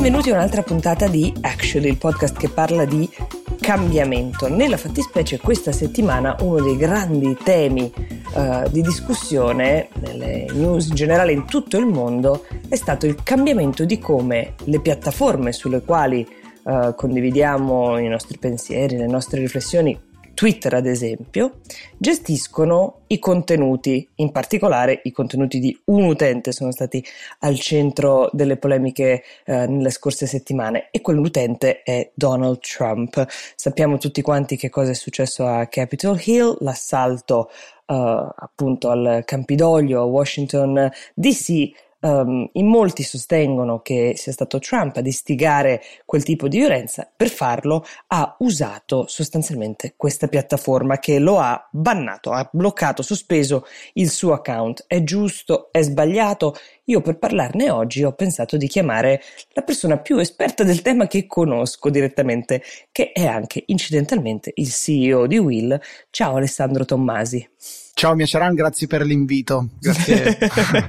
Benvenuti 0.00 0.30
a 0.30 0.36
un'altra 0.36 0.62
puntata 0.62 1.08
di 1.08 1.30
Actually, 1.42 1.90
il 1.90 1.98
podcast 1.98 2.34
che 2.38 2.48
parla 2.48 2.86
di 2.86 3.06
cambiamento. 3.60 4.48
Nella 4.48 4.78
fattispecie 4.78 5.36
questa 5.36 5.72
settimana 5.72 6.36
uno 6.40 6.62
dei 6.62 6.78
grandi 6.78 7.36
temi 7.44 7.92
uh, 8.32 8.66
di 8.70 8.80
discussione 8.80 9.90
nelle 10.00 10.46
news 10.54 10.88
in 10.88 10.94
generale 10.94 11.32
in 11.32 11.44
tutto 11.44 11.76
il 11.76 11.84
mondo 11.84 12.46
è 12.66 12.76
stato 12.76 13.04
il 13.04 13.22
cambiamento 13.22 13.84
di 13.84 13.98
come 13.98 14.54
le 14.64 14.80
piattaforme 14.80 15.52
sulle 15.52 15.82
quali 15.82 16.26
uh, 16.62 16.94
condividiamo 16.94 17.98
i 17.98 18.08
nostri 18.08 18.38
pensieri, 18.38 18.96
le 18.96 19.06
nostre 19.06 19.38
riflessioni 19.38 20.00
Twitter 20.34 20.74
ad 20.74 20.86
esempio, 20.86 21.60
gestiscono 21.96 23.00
i 23.08 23.18
contenuti, 23.18 24.08
in 24.16 24.32
particolare 24.32 25.00
i 25.04 25.12
contenuti 25.12 25.58
di 25.58 25.78
un 25.86 26.04
utente 26.04 26.52
sono 26.52 26.72
stati 26.72 27.04
al 27.40 27.58
centro 27.58 28.30
delle 28.32 28.56
polemiche 28.56 29.22
eh, 29.44 29.66
nelle 29.66 29.90
scorse 29.90 30.26
settimane 30.26 30.88
e 30.90 31.00
quell'utente 31.00 31.82
è 31.82 32.10
Donald 32.14 32.60
Trump. 32.60 33.26
Sappiamo 33.54 33.98
tutti 33.98 34.22
quanti 34.22 34.56
che 34.56 34.70
cosa 34.70 34.92
è 34.92 34.94
successo 34.94 35.46
a 35.46 35.66
Capitol 35.66 36.20
Hill, 36.24 36.56
l'assalto 36.60 37.50
eh, 37.86 38.28
appunto 38.34 38.90
al 38.90 39.22
Campidoglio 39.24 40.00
a 40.00 40.04
Washington 40.04 40.90
DC 41.14 41.88
Um, 42.02 42.48
in 42.54 42.66
molti 42.66 43.02
sostengono 43.02 43.80
che 43.82 44.14
sia 44.16 44.32
stato 44.32 44.58
Trump 44.58 44.96
ad 44.96 45.06
istigare 45.06 45.82
quel 46.06 46.22
tipo 46.22 46.48
di 46.48 46.56
violenza, 46.56 47.10
per 47.14 47.28
farlo 47.28 47.84
ha 48.06 48.36
usato 48.38 49.06
sostanzialmente 49.06 49.92
questa 49.96 50.26
piattaforma 50.26 50.98
che 50.98 51.18
lo 51.18 51.38
ha 51.38 51.68
bannato, 51.70 52.32
ha 52.32 52.48
bloccato, 52.50 53.02
sospeso 53.02 53.66
il 53.94 54.08
suo 54.08 54.32
account. 54.32 54.84
È 54.86 55.02
giusto? 55.02 55.68
È 55.70 55.82
sbagliato? 55.82 56.56
Io 56.84 57.02
per 57.02 57.18
parlarne 57.18 57.68
oggi 57.70 58.02
ho 58.02 58.12
pensato 58.12 58.56
di 58.56 58.66
chiamare 58.66 59.20
la 59.52 59.62
persona 59.62 59.98
più 59.98 60.16
esperta 60.16 60.64
del 60.64 60.80
tema 60.80 61.06
che 61.06 61.26
conosco 61.26 61.90
direttamente, 61.90 62.62
che 62.92 63.12
è 63.12 63.26
anche 63.26 63.62
incidentalmente 63.66 64.52
il 64.54 64.70
CEO 64.70 65.26
di 65.26 65.36
Will. 65.36 65.78
Ciao 66.08 66.36
Alessandro 66.36 66.86
Tommasi. 66.86 67.46
Ciao 68.00 68.14
Mia 68.14 68.24
Charan, 68.24 68.54
grazie 68.54 68.86
per 68.86 69.02
l'invito. 69.02 69.66
Grazie. 69.78 70.38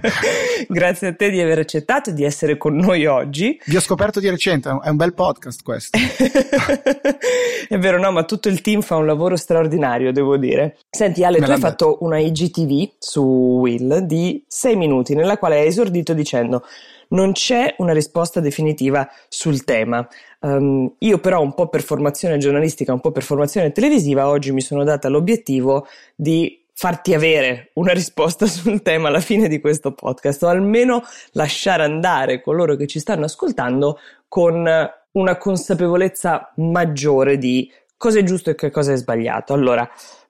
grazie 0.70 1.08
a 1.10 1.14
te 1.14 1.30
di 1.30 1.42
aver 1.42 1.60
accettato 1.60 2.12
di 2.12 2.24
essere 2.24 2.56
con 2.56 2.78
noi 2.78 3.06
oggi. 3.06 3.60
Vi 3.66 3.76
ho 3.76 3.82
scoperto 3.82 4.22
di 4.22 4.30
recente, 4.30 4.70
è 4.82 4.88
un 4.88 4.96
bel 4.96 5.14
podcast 5.14 5.62
questo. 5.62 5.98
è 7.68 7.78
vero, 7.78 8.00
no, 8.00 8.14
ma 8.14 8.24
tutto 8.24 8.48
il 8.48 8.62
team 8.62 8.80
fa 8.80 8.96
un 8.96 9.06
lavoro 9.06 9.36
straordinario, 9.36 10.14
devo 10.14 10.38
dire. 10.38 10.78
Senti 10.90 11.26
Ale, 11.26 11.42
Me 11.42 11.48
tu 11.48 11.52
hai 11.52 11.60
fatto 11.60 11.98
una 12.00 12.18
IGTV 12.18 12.92
su 12.98 13.22
Will 13.22 13.98
di 14.06 14.46
sei 14.48 14.78
minuti, 14.78 15.14
nella 15.14 15.38
quale 15.38 15.60
hai 15.60 15.68
esordito 15.68 16.14
dicendo 16.14 16.64
non 17.10 17.34
c'è 17.34 17.76
una 17.80 17.92
risposta 17.92 18.40
definitiva 18.40 19.06
sul 19.28 19.66
tema. 19.66 20.08
Um, 20.40 20.94
io 21.00 21.20
però 21.20 21.42
un 21.42 21.54
po' 21.54 21.68
per 21.68 21.84
formazione 21.84 22.38
giornalistica, 22.38 22.94
un 22.94 23.02
po' 23.02 23.12
per 23.12 23.24
formazione 23.24 23.74
televisiva, 23.74 24.30
oggi 24.30 24.54
mi 24.54 24.62
sono 24.62 24.86
data 24.86 25.10
l'obiettivo 25.10 25.88
di 26.16 26.61
farti 26.82 27.14
avere 27.14 27.70
una 27.76 27.94
risposta 27.94 28.48
sul 28.50 28.82
tema 28.82 29.10
alla 29.10 29.20
fine 29.20 29.48
di 29.48 29.62
questo 29.62 29.94
podcast 29.94 30.42
o 30.42 30.48
almeno 30.48 31.04
lasciare 31.34 31.84
andare 31.84 32.42
coloro 32.42 32.76
che 32.76 32.88
ci 32.88 32.98
stanno 32.98 33.26
ascoltando 33.26 34.00
con 34.28 34.68
una 35.12 35.38
consapevolezza 35.38 36.54
maggiore 36.56 37.38
di 37.38 37.72
cosa 37.96 38.18
è 38.18 38.24
giusto 38.24 38.50
e 38.50 38.56
che 38.56 38.72
cosa 38.72 38.94
è 38.94 38.96
sbagliato. 38.96 39.54
Allora, 39.54 39.88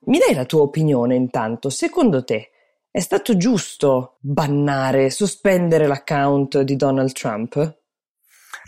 mi 0.07 0.17
dai 0.17 0.35
la 0.35 0.43
tua 0.43 0.63
opinione 0.63 1.15
intanto? 1.15 1.69
Secondo 1.69 2.25
te 2.25 2.49
è 2.91 2.99
stato 2.99 3.37
giusto 3.37 4.17
bannare, 4.19 5.09
sospendere 5.09 5.87
l'account 5.87 6.59
di 6.63 6.75
Donald 6.75 7.13
Trump? 7.13 7.77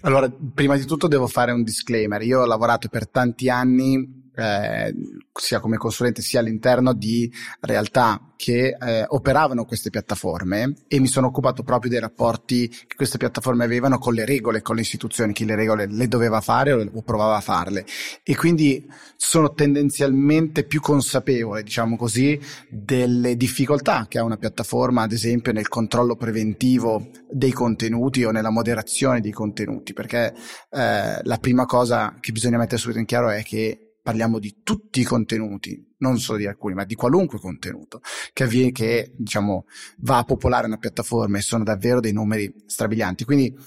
Allora, 0.04 0.32
prima 0.54 0.78
di 0.78 0.86
tutto 0.86 1.10
devo 1.10 1.28
fare 1.28 1.52
un 1.52 1.64
disclaimer. 1.64 2.22
Io 2.22 2.44
ho 2.44 2.46
lavorato 2.46 2.88
per 2.88 3.10
tanti 3.10 3.50
anni 3.50 4.32
eh, 4.36 4.94
sia 5.32 5.60
come 5.60 5.78
consulente 5.78 6.22
sia 6.22 6.40
all'interno 6.40 6.94
di 6.94 7.32
realtà 7.62 8.34
che 8.36 8.76
eh, 8.78 9.06
operavano 9.08 9.64
queste 9.64 9.90
piattaforme 9.90 10.74
e 10.88 11.00
mi 11.00 11.08
sono 11.08 11.28
occupato 11.28 11.64
proprio 11.64 11.90
dei 11.90 12.00
rapporti 12.00 12.68
che 12.68 12.96
queste 12.96 13.18
piattaforme 13.18 13.64
avevano 13.64 13.98
con 14.00 14.14
le 14.14 14.26
regole, 14.26 14.62
con 14.62 14.76
le 14.76 14.82
istituzioni, 14.82 15.32
chi 15.32 15.46
le 15.46 15.56
regole 15.56 15.88
le 15.88 16.08
doveva 16.08 16.42
fare 16.42 16.74
o, 16.74 16.86
o 16.94 17.02
provava 17.04 17.38
a 17.38 17.42
farle. 17.42 17.86
E 18.22 18.36
quindi 18.36 18.86
sono 19.16 19.54
tendenzialmente 19.54 20.66
più 20.66 20.82
consapevole, 20.82 21.64
diciamo 21.64 21.96
così, 21.96 22.38
delle 22.70 23.38
difficoltà 23.38 24.08
che 24.10 24.20
ha 24.20 24.24
una 24.24 24.38
piattaforma, 24.38 25.04
ad 25.04 25.14
esempio 25.14 25.54
nel 25.54 25.70
controllo 25.70 26.16
preventivo 26.16 27.12
dei 27.30 27.52
contenuti 27.52 28.26
o 28.26 28.32
nella 28.32 28.50
moderazione 28.50 29.22
dei 29.22 29.32
contenuti, 29.32 29.94
perché 29.94 30.34
eh, 30.70 31.20
la 31.22 31.38
prima 31.40 31.66
cosa 31.66 32.18
che 32.20 32.32
bisogna 32.34 32.58
mettere 32.58 32.78
subito 32.82 33.00
in 33.00 33.06
chiaro 33.06 33.30
è 33.30 33.42
che 33.44 33.83
parliamo 34.04 34.38
di 34.38 34.58
tutti 34.62 35.00
i 35.00 35.06
contenuti, 35.06 35.94
non 36.00 36.20
solo 36.20 36.38
di 36.38 36.46
alcuni, 36.46 36.76
ma 36.76 36.84
di 36.84 36.94
qualunque 36.94 37.40
contenuto 37.40 38.02
che 38.34 38.44
avviene, 38.44 38.72
che 38.72 39.14
diciamo 39.16 39.66
va 40.00 40.18
a 40.18 40.24
popolare 40.26 40.68
una 40.68 40.78
piattaforma 40.78 41.38
e 41.38 41.42
sono 41.42 41.64
davvero 41.64 42.02
dei 42.02 42.12
numeri 42.12 42.54
strabilianti. 42.66 43.24
Quindi 43.24 43.58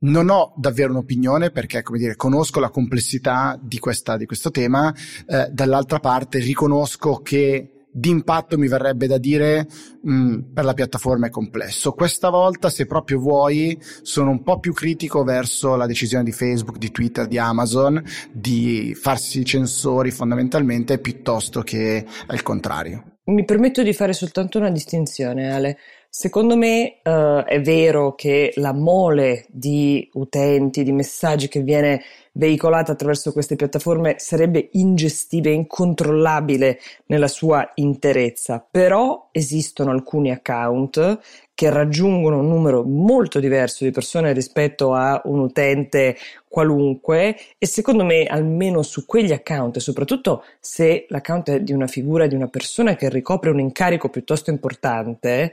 non 0.00 0.28
ho 0.28 0.52
davvero 0.56 0.90
un'opinione 0.90 1.50
perché, 1.50 1.82
come 1.82 1.98
dire, 1.98 2.16
conosco 2.16 2.60
la 2.60 2.70
complessità 2.70 3.58
di, 3.62 3.78
questa, 3.78 4.16
di 4.16 4.26
questo 4.26 4.50
tema, 4.50 4.94
eh, 5.26 5.48
dall'altra 5.50 6.00
parte 6.00 6.40
riconosco 6.40 7.20
che 7.22 7.73
d'impatto 7.96 8.58
mi 8.58 8.66
verrebbe 8.66 9.06
da 9.06 9.18
dire 9.18 9.68
mh, 10.02 10.12
mm, 10.12 10.40
per 10.52 10.64
la 10.64 10.74
piattaforma 10.74 11.28
è 11.28 11.30
complesso. 11.30 11.92
Questa 11.92 12.28
volta, 12.28 12.68
se 12.68 12.86
proprio 12.86 13.20
vuoi, 13.20 13.78
sono 14.02 14.30
un 14.30 14.42
po' 14.42 14.58
più 14.58 14.72
critico 14.72 15.22
verso 15.22 15.76
la 15.76 15.86
decisione 15.86 16.24
di 16.24 16.32
Facebook, 16.32 16.78
di 16.78 16.90
Twitter, 16.90 17.26
di 17.26 17.38
Amazon 17.38 18.02
di 18.32 18.96
farsi 19.00 19.44
censori 19.44 20.10
fondamentalmente 20.10 20.98
piuttosto 20.98 21.62
che 21.62 22.04
al 22.26 22.42
contrario. 22.42 23.18
Mi 23.26 23.44
permetto 23.44 23.82
di 23.82 23.94
fare 23.94 24.12
soltanto 24.12 24.58
una 24.58 24.70
distinzione, 24.70 25.52
Ale. 25.52 25.78
Secondo 26.16 26.56
me 26.56 26.98
uh, 27.02 27.42
è 27.42 27.60
vero 27.60 28.14
che 28.14 28.52
la 28.58 28.72
mole 28.72 29.46
di 29.48 30.08
utenti, 30.12 30.84
di 30.84 30.92
messaggi 30.92 31.48
che 31.48 31.62
viene 31.62 32.04
veicolata 32.34 32.92
attraverso 32.92 33.32
queste 33.32 33.56
piattaforme 33.56 34.14
sarebbe 34.18 34.68
ingestibile, 34.74 35.52
incontrollabile 35.52 36.78
nella 37.06 37.26
sua 37.26 37.68
interezza, 37.74 38.64
però 38.70 39.30
esistono 39.32 39.90
alcuni 39.90 40.30
account 40.30 41.18
che 41.52 41.70
raggiungono 41.70 42.38
un 42.38 42.48
numero 42.48 42.84
molto 42.84 43.40
diverso 43.40 43.82
di 43.82 43.90
persone 43.90 44.32
rispetto 44.32 44.94
a 44.94 45.20
un 45.24 45.40
utente 45.40 46.16
qualunque 46.46 47.36
e 47.58 47.66
secondo 47.66 48.04
me 48.04 48.22
almeno 48.26 48.82
su 48.82 49.04
quegli 49.04 49.32
account, 49.32 49.78
soprattutto 49.78 50.44
se 50.60 51.06
l'account 51.08 51.50
è 51.50 51.60
di 51.60 51.72
una 51.72 51.88
figura, 51.88 52.28
di 52.28 52.36
una 52.36 52.48
persona 52.48 52.94
che 52.94 53.08
ricopre 53.08 53.50
un 53.50 53.58
incarico 53.58 54.10
piuttosto 54.10 54.50
importante, 54.50 55.52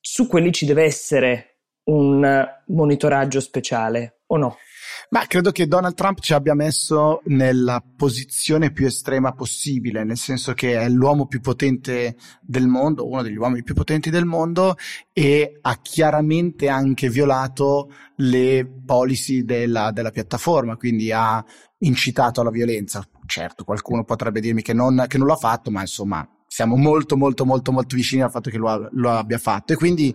su 0.00 0.26
quelli 0.26 0.52
ci 0.52 0.66
deve 0.66 0.84
essere 0.84 1.58
un 1.84 2.46
monitoraggio 2.66 3.40
speciale 3.40 4.22
o 4.26 4.36
no? 4.36 4.56
Ma 5.10 5.26
credo 5.26 5.50
che 5.50 5.66
Donald 5.66 5.94
Trump 5.94 6.20
ci 6.20 6.32
abbia 6.34 6.54
messo 6.54 7.20
nella 7.26 7.82
posizione 7.96 8.70
più 8.70 8.86
estrema 8.86 9.32
possibile, 9.32 10.04
nel 10.04 10.16
senso 10.16 10.52
che 10.52 10.78
è 10.78 10.88
l'uomo 10.88 11.26
più 11.26 11.40
potente 11.40 12.16
del 12.40 12.66
mondo, 12.66 13.08
uno 13.08 13.22
degli 13.22 13.36
uomini 13.36 13.62
più 13.62 13.74
potenti 13.74 14.10
del 14.10 14.24
mondo, 14.24 14.76
e 15.12 15.58
ha 15.60 15.78
chiaramente 15.80 16.68
anche 16.68 17.08
violato 17.08 17.90
le 18.16 18.66
policy 18.84 19.44
della, 19.44 19.90
della 19.90 20.10
piattaforma, 20.10 20.76
quindi 20.76 21.10
ha 21.10 21.44
incitato 21.78 22.40
alla 22.40 22.50
violenza. 22.50 23.04
Certo, 23.26 23.64
qualcuno 23.64 24.04
potrebbe 24.04 24.40
dirmi 24.40 24.62
che 24.62 24.72
non, 24.72 25.04
che 25.08 25.18
non 25.18 25.26
l'ha 25.26 25.36
fatto, 25.36 25.70
ma 25.70 25.80
insomma 25.80 26.28
siamo 26.52 26.74
molto 26.74 27.16
molto 27.16 27.46
molto 27.46 27.70
molto 27.70 27.94
vicini 27.94 28.22
al 28.22 28.30
fatto 28.30 28.50
che 28.50 28.58
lo, 28.58 28.88
lo 28.90 29.10
abbia 29.10 29.38
fatto 29.38 29.72
e 29.72 29.76
quindi 29.76 30.12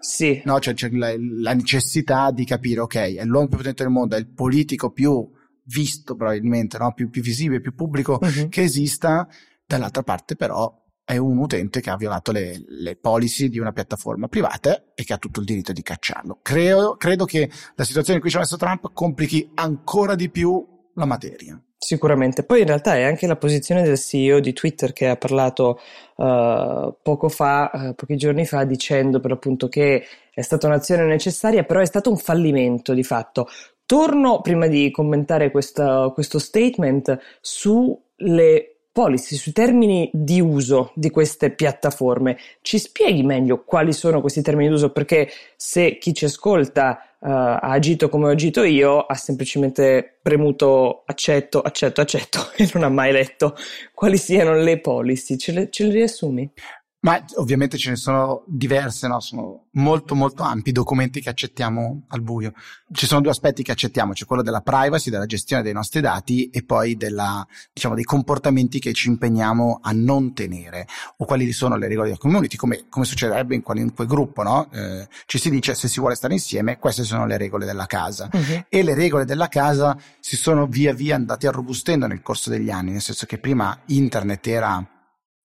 sì. 0.00 0.42
no, 0.44 0.58
cioè, 0.58 0.74
c'è 0.74 0.90
la, 0.90 1.14
la, 1.16 1.54
necessità 1.54 2.32
di 2.32 2.44
capire 2.44 2.80
ok 2.80 3.14
è 3.14 3.24
l'uomo 3.24 3.46
più 3.46 3.58
potente 3.58 3.84
del 3.84 3.92
mondo 3.92 4.16
è 4.16 4.18
il 4.18 4.26
politico 4.26 4.90
più 4.90 5.30
visto 5.62 6.16
probabilmente 6.16 6.76
no? 6.78 6.92
più, 6.92 7.08
più 7.08 7.22
visibile 7.22 7.60
più 7.60 7.72
pubblico 7.72 8.18
uh-huh. 8.20 8.48
che 8.48 8.62
esista 8.62 9.28
dall'altra 9.64 10.02
parte 10.02 10.34
però 10.34 10.74
è 11.04 11.18
un 11.18 11.38
utente 11.38 11.80
che 11.80 11.90
ha 11.90 11.96
violato 11.96 12.32
le, 12.32 12.64
le, 12.66 12.96
policy 12.96 13.48
di 13.48 13.60
una 13.60 13.70
piattaforma 13.70 14.26
privata 14.26 14.92
e 14.92 15.04
che 15.04 15.12
ha 15.12 15.18
tutto 15.18 15.38
il 15.38 15.46
diritto 15.46 15.70
di 15.70 15.82
cacciarlo. 15.82 16.40
Credo, 16.42 16.96
credo 16.96 17.24
che 17.24 17.48
la 17.76 17.84
situazione 17.84 18.16
in 18.16 18.20
cui 18.20 18.30
ci 18.30 18.36
ha 18.36 18.40
messo 18.40 18.56
Trump 18.56 18.92
complichi 18.92 19.48
ancora 19.54 20.16
di 20.16 20.28
più 20.30 20.66
la 20.94 21.04
materia. 21.04 21.62
Sicuramente, 21.78 22.42
poi 22.42 22.60
in 22.60 22.66
realtà 22.66 22.96
è 22.96 23.02
anche 23.02 23.26
la 23.26 23.36
posizione 23.36 23.82
del 23.82 23.98
CEO 23.98 24.40
di 24.40 24.54
Twitter 24.54 24.92
che 24.92 25.08
ha 25.08 25.16
parlato 25.16 25.78
uh, 26.16 26.94
poco 27.02 27.28
fa, 27.28 27.70
uh, 27.72 27.94
pochi 27.94 28.16
giorni 28.16 28.46
fa, 28.46 28.64
dicendo 28.64 29.20
per 29.20 29.30
l'appunto 29.30 29.68
che 29.68 30.04
è 30.32 30.40
stata 30.40 30.66
un'azione 30.66 31.04
necessaria, 31.04 31.64
però 31.64 31.80
è 31.80 31.86
stato 31.86 32.10
un 32.10 32.16
fallimento 32.16 32.94
di 32.94 33.02
fatto. 33.04 33.46
Torno 33.84 34.40
prima 34.40 34.66
di 34.68 34.90
commentare 34.90 35.50
questo, 35.50 36.12
questo 36.14 36.38
statement 36.38 37.18
sulle 37.40 38.76
policy, 38.90 39.36
sui 39.36 39.52
termini 39.52 40.08
di 40.14 40.40
uso 40.40 40.92
di 40.94 41.10
queste 41.10 41.50
piattaforme. 41.50 42.38
Ci 42.62 42.78
spieghi 42.78 43.22
meglio 43.22 43.62
quali 43.62 43.92
sono 43.92 44.22
questi 44.22 44.40
termini 44.40 44.68
di 44.70 44.74
uso? 44.74 44.90
Perché 44.90 45.28
se 45.54 45.98
chi 45.98 46.14
ci 46.14 46.24
ascolta 46.24 47.05
ha 47.20 47.58
agito 47.58 48.08
come 48.08 48.26
ho 48.26 48.30
agito 48.30 48.62
io, 48.62 49.00
ha 49.00 49.14
semplicemente 49.14 50.18
premuto 50.22 51.02
accetto, 51.06 51.60
accetto, 51.60 52.00
accetto 52.00 52.50
e 52.56 52.70
non 52.74 52.84
ha 52.84 52.88
mai 52.88 53.12
letto 53.12 53.56
quali 53.92 54.16
siano 54.16 54.54
le 54.54 54.80
policy. 54.80 55.36
Ce 55.36 55.52
le, 55.52 55.70
ce 55.70 55.84
le 55.84 55.92
riassumi? 55.92 56.50
Ma 57.06 57.24
ovviamente 57.36 57.78
ce 57.78 57.90
ne 57.90 57.96
sono 57.96 58.42
diverse, 58.46 59.06
no? 59.06 59.20
sono 59.20 59.66
molto 59.74 60.16
molto 60.16 60.42
ampi 60.42 60.70
i 60.70 60.72
documenti 60.72 61.20
che 61.20 61.28
accettiamo 61.28 62.02
al 62.08 62.20
buio. 62.20 62.52
Ci 62.92 63.06
sono 63.06 63.20
due 63.20 63.30
aspetti 63.30 63.62
che 63.62 63.70
accettiamo, 63.70 64.12
c'è 64.12 64.24
quello 64.24 64.42
della 64.42 64.60
privacy, 64.60 65.08
della 65.08 65.24
gestione 65.24 65.62
dei 65.62 65.72
nostri 65.72 66.00
dati 66.00 66.50
e 66.50 66.64
poi 66.64 66.96
della, 66.96 67.46
diciamo, 67.72 67.94
dei 67.94 68.02
comportamenti 68.02 68.80
che 68.80 68.92
ci 68.92 69.06
impegniamo 69.06 69.78
a 69.82 69.92
non 69.92 70.34
tenere 70.34 70.88
o 71.18 71.24
quali 71.24 71.52
sono 71.52 71.76
le 71.76 71.86
regole 71.86 72.08
della 72.08 72.18
community, 72.18 72.56
come, 72.56 72.86
come 72.88 73.04
succederebbe 73.04 73.54
in 73.54 73.62
qualunque 73.62 74.04
gruppo, 74.04 74.42
no? 74.42 74.68
eh, 74.72 75.06
ci 75.26 75.38
si 75.38 75.48
dice 75.48 75.76
se 75.76 75.86
si 75.86 76.00
vuole 76.00 76.16
stare 76.16 76.34
insieme, 76.34 76.76
queste 76.76 77.04
sono 77.04 77.24
le 77.24 77.36
regole 77.36 77.66
della 77.66 77.86
casa 77.86 78.28
uh-huh. 78.32 78.64
e 78.68 78.82
le 78.82 78.94
regole 78.94 79.24
della 79.24 79.46
casa 79.46 79.96
si 80.18 80.34
sono 80.34 80.66
via 80.66 80.92
via 80.92 81.14
andate 81.14 81.46
arrobustendo 81.46 82.08
nel 82.08 82.20
corso 82.20 82.50
degli 82.50 82.70
anni, 82.70 82.90
nel 82.90 83.00
senso 83.00 83.26
che 83.26 83.38
prima 83.38 83.78
internet 83.86 84.44
era 84.48 84.84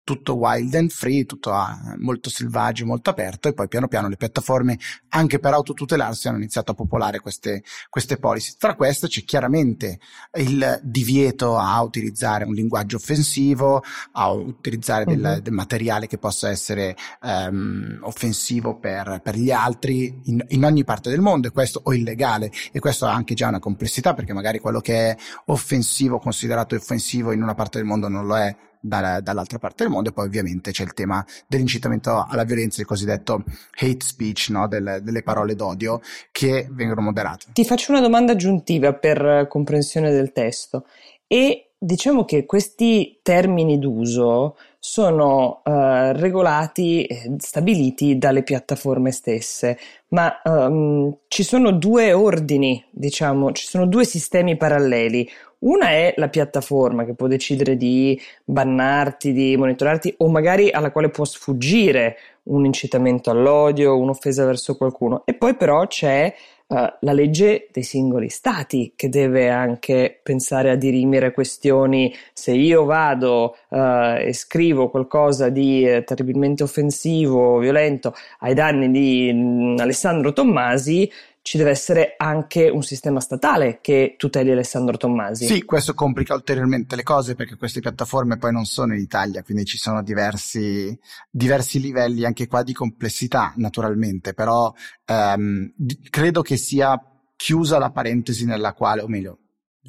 tutto 0.07 0.35
wild 0.35 0.73
and 0.73 0.89
free, 0.89 1.25
tutto 1.25 1.51
ah, 1.51 1.93
molto 1.97 2.29
selvaggio, 2.29 2.85
molto 2.85 3.09
aperto 3.09 3.49
e 3.49 3.53
poi 3.53 3.67
piano 3.67 3.89
piano 3.89 4.07
le 4.07 4.15
piattaforme 4.15 4.79
anche 5.09 5.37
per 5.37 5.51
autotutelarsi 5.51 6.29
hanno 6.29 6.37
iniziato 6.37 6.71
a 6.71 6.75
popolare 6.75 7.19
queste, 7.19 7.61
queste 7.89 8.15
policy. 8.15 8.53
Tra 8.57 8.75
queste 8.75 9.09
c'è 9.09 9.25
chiaramente 9.25 9.99
il 10.35 10.79
divieto 10.81 11.57
a 11.57 11.83
utilizzare 11.83 12.45
un 12.45 12.53
linguaggio 12.53 12.95
offensivo, 12.95 13.83
a 14.13 14.31
utilizzare 14.31 15.03
del, 15.03 15.19
uh-huh. 15.21 15.41
del 15.41 15.51
materiale 15.51 16.07
che 16.07 16.17
possa 16.17 16.49
essere 16.49 16.95
um, 17.23 17.99
offensivo 18.03 18.79
per, 18.79 19.19
per, 19.21 19.35
gli 19.35 19.51
altri 19.51 20.21
in, 20.23 20.41
in, 20.47 20.63
ogni 20.63 20.85
parte 20.85 21.09
del 21.09 21.19
mondo 21.19 21.49
e 21.49 21.51
questo 21.51 21.81
o 21.83 21.93
illegale 21.93 22.49
e 22.71 22.79
questo 22.79 23.07
ha 23.07 23.13
anche 23.13 23.33
già 23.33 23.49
una 23.49 23.59
complessità 23.59 24.13
perché 24.13 24.31
magari 24.31 24.59
quello 24.59 24.79
che 24.79 25.09
è 25.09 25.17
offensivo, 25.47 26.17
considerato 26.17 26.75
offensivo 26.75 27.33
in 27.33 27.43
una 27.43 27.55
parte 27.55 27.79
del 27.79 27.87
mondo 27.87 28.07
non 28.07 28.25
lo 28.25 28.37
è 28.37 28.55
da, 28.79 29.19
dall'altra 29.19 29.59
parte 29.59 29.83
del 29.83 29.91
mondo 29.91 30.09
e 30.09 30.13
poi 30.13 30.25
ovviamente 30.25 30.71
c'è 30.71 30.83
il 30.83 30.93
tema 30.93 31.25
dell'incitamento 31.47 32.25
alla 32.27 32.43
violenza, 32.43 32.81
il 32.81 32.87
cosiddetto 32.87 33.43
hate 33.79 34.05
speech, 34.05 34.49
no? 34.49 34.67
Del, 34.67 34.99
delle 35.03 35.23
parole 35.23 35.55
d'odio 35.55 36.01
che 36.31 36.67
vengono 36.71 37.01
moderate. 37.01 37.47
Ti 37.53 37.65
faccio 37.65 37.91
una 37.91 38.01
domanda 38.01 38.33
aggiuntiva 38.33 38.93
per 38.93 39.47
comprensione 39.49 40.11
del 40.11 40.31
testo 40.31 40.85
e 41.27 41.71
diciamo 41.77 42.25
che 42.25 42.45
questi 42.45 43.19
termini 43.21 43.77
d'uso 43.77 44.55
sono 44.79 45.61
uh, 45.65 46.13
regolati, 46.13 47.07
stabiliti 47.37 48.17
dalle 48.17 48.43
piattaforme 48.43 49.11
stesse, 49.11 49.77
ma 50.09 50.39
um, 50.45 51.17
ci 51.27 51.43
sono 51.43 51.71
due 51.71 52.13
ordini, 52.13 52.83
diciamo, 52.89 53.51
ci 53.51 53.67
sono 53.67 53.85
due 53.85 54.05
sistemi 54.05 54.55
paralleli. 54.55 55.29
Una 55.59 55.89
è 55.89 56.13
la 56.17 56.29
piattaforma 56.29 57.03
che 57.03 57.15
può 57.15 57.27
decidere 57.27 57.77
di 57.77 58.19
bannarti, 58.43 59.33
di 59.33 59.57
monitorarti 59.57 60.13
o 60.17 60.29
magari 60.29 60.69
alla 60.69 60.91
quale 60.91 61.09
può 61.09 61.25
sfuggire 61.25 62.17
un 62.43 62.65
incitamento 62.65 63.31
all'odio, 63.31 63.97
un'offesa 63.97 64.45
verso 64.45 64.77
qualcuno. 64.77 65.23
E 65.25 65.33
poi 65.33 65.55
però 65.55 65.87
c'è 65.87 66.33
uh, 66.67 66.75
la 66.99 67.11
legge 67.11 67.67
dei 67.71 67.81
singoli 67.81 68.29
stati 68.29 68.93
che 68.95 69.09
deve 69.09 69.49
anche 69.49 70.19
pensare 70.21 70.69
a 70.69 70.75
dirimere 70.75 71.33
questioni. 71.33 72.13
Se 72.33 72.51
io 72.51 72.85
vado 72.85 73.57
uh, 73.69 74.17
e 74.19 74.33
scrivo 74.33 74.89
qualcosa 74.89 75.49
di 75.49 75.89
eh, 75.89 76.03
terribilmente 76.03 76.63
offensivo, 76.63 77.57
violento 77.57 78.13
ai 78.39 78.53
danni 78.53 78.91
di 78.91 79.33
mh, 79.33 79.73
mm, 79.73 79.77
Alessandro 79.79 80.33
Tommasi, 80.33 81.11
ci 81.47 81.55
deve 81.55 81.69
essere 81.69 82.15
anche 82.17 82.67
un 82.67 82.83
sistema 82.83 83.21
statale 83.21 83.79
che 83.79 84.15
tuteli 84.17 84.51
Alessandro 84.51 84.97
Tommasi. 84.97 85.45
Sì, 85.45 85.63
questo 85.63 85.93
complica 85.93 86.33
ulteriormente 86.33 86.97
le 86.97 87.03
cose 87.03 87.35
perché 87.35 87.55
queste 87.55 87.79
piattaforme 87.79 88.35
poi 88.35 88.51
non 88.51 88.65
sono 88.65 88.93
in 88.93 88.99
Italia, 88.99 89.43
quindi 89.43 89.63
ci 89.63 89.77
sono 89.77 90.03
diversi, 90.03 90.99
diversi 91.31 91.79
livelli 91.79 92.25
anche 92.25 92.47
qua 92.47 92.63
di 92.63 92.73
complessità 92.73 93.53
naturalmente, 93.55 94.33
però 94.33 94.73
ehm, 95.05 95.73
credo 96.09 96.41
che 96.41 96.57
sia 96.57 97.01
chiusa 97.37 97.77
la 97.77 97.91
parentesi 97.91 98.43
nella 98.43 98.73
quale, 98.73 99.01
o 99.01 99.07
meglio, 99.07 99.39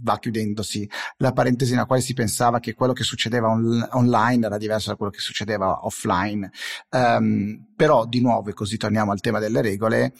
va 0.03 0.19
chiudendosi 0.21 0.89
la 1.17 1.33
parentesi 1.33 1.73
nella 1.73 1.87
quale 1.87 2.03
si 2.03 2.15
pensava 2.15 2.61
che 2.61 2.75
quello 2.75 2.93
che 2.93 3.03
succedeva 3.03 3.49
on- 3.49 3.89
online 3.93 4.47
era 4.47 4.59
diverso 4.59 4.91
da 4.91 4.97
quello 4.97 5.11
che 5.11 5.19
succedeva 5.19 5.85
offline. 5.85 6.51
Um, 6.91 7.67
però, 7.75 8.07
di 8.07 8.21
nuovo, 8.21 8.51
e 8.51 8.55
così 8.55 8.77
torniamo 8.77 9.11
al 9.11 9.21
tema 9.21 9.39
delle 9.39 9.61
regole, 9.61 10.15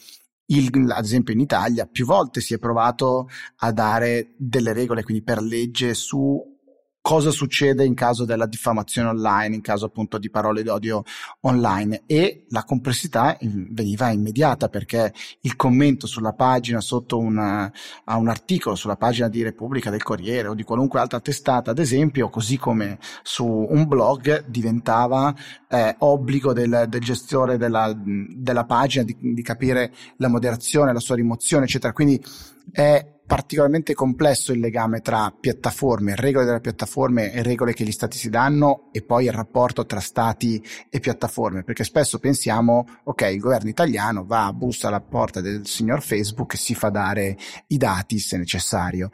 il, 0.49 0.91
ad 0.91 1.03
esempio 1.03 1.33
in 1.33 1.39
Italia 1.39 1.85
più 1.85 2.05
volte 2.05 2.41
si 2.41 2.53
è 2.53 2.59
provato 2.59 3.29
a 3.57 3.71
dare 3.71 4.33
delle 4.37 4.73
regole, 4.73 5.03
quindi 5.03 5.23
per 5.23 5.41
legge, 5.41 5.93
su 5.93 6.58
cosa 7.01 7.31
succede 7.31 7.85
in 7.85 7.93
caso 7.93 8.25
della 8.25 8.45
diffamazione 8.45 9.09
online, 9.09 9.55
in 9.55 9.61
caso 9.61 9.85
appunto 9.85 10.17
di 10.17 10.29
parole 10.29 10.63
d'odio 10.63 11.03
online 11.41 12.03
e 12.05 12.45
la 12.49 12.63
complessità 12.63 13.37
veniva 13.41 14.09
immediata 14.09 14.69
perché 14.69 15.13
il 15.41 15.55
commento 15.55 16.07
sulla 16.07 16.33
pagina 16.33 16.81
sotto 16.81 17.17
una, 17.17 17.71
a 18.05 18.17
un 18.17 18.27
articolo 18.27 18.75
sulla 18.75 18.97
pagina 18.97 19.29
di 19.29 19.41
Repubblica 19.43 19.89
del 19.89 20.03
Corriere 20.03 20.49
o 20.49 20.53
di 20.53 20.63
qualunque 20.63 20.99
altra 20.99 21.19
testata, 21.19 21.71
ad 21.71 21.79
esempio, 21.79 22.29
così 22.29 22.57
come 22.57 22.99
su 23.23 23.45
un 23.45 23.87
blog 23.87 24.45
diventava 24.45 25.33
eh, 25.69 25.95
obbligo 25.99 26.53
del, 26.53 26.85
del 26.87 27.01
gestore 27.01 27.57
della, 27.57 27.93
della 27.95 28.65
pagina 28.65 29.03
di, 29.03 29.15
di 29.19 29.41
capire 29.41 29.93
la 30.17 30.27
moderazione, 30.27 30.93
la 30.93 30.99
sua 30.99 31.15
rimozione, 31.15 31.65
eccetera. 31.65 31.93
Quindi 31.93 32.23
è 32.71 33.18
particolarmente 33.29 33.93
complesso 33.93 34.51
il 34.53 34.59
legame 34.59 35.01
tra 35.01 35.31
piattaforme, 35.39 36.15
regole 36.15 36.45
delle 36.45 36.61
piattaforme 36.61 37.31
e 37.31 37.43
regole 37.43 37.73
che 37.73 37.83
gli 37.83 37.91
stati 37.91 38.17
si 38.17 38.27
danno 38.27 38.89
e 38.91 39.03
poi 39.03 39.25
il 39.25 39.31
rapporto 39.31 39.85
tra 39.85 39.99
stati 39.99 40.59
e 40.89 40.99
piattaforme, 40.99 41.63
perché 41.63 41.83
spesso 41.83 42.17
pensiamo, 42.17 42.87
ok, 43.03 43.21
il 43.31 43.37
governo 43.37 43.69
italiano 43.69 44.25
va, 44.25 44.51
bussa 44.51 44.87
alla 44.87 45.01
porta 45.01 45.41
del 45.41 45.67
signor 45.67 46.01
Facebook 46.01 46.55
e 46.55 46.57
si 46.57 46.73
fa 46.73 46.89
dare 46.89 47.37
i 47.67 47.77
dati 47.77 48.17
se 48.17 48.35
necessario, 48.37 49.11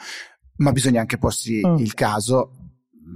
ma 0.60 0.72
bisogna 0.72 1.02
anche 1.02 1.18
porsi 1.18 1.60
mm. 1.62 1.76
il 1.80 1.94
caso 1.94 2.52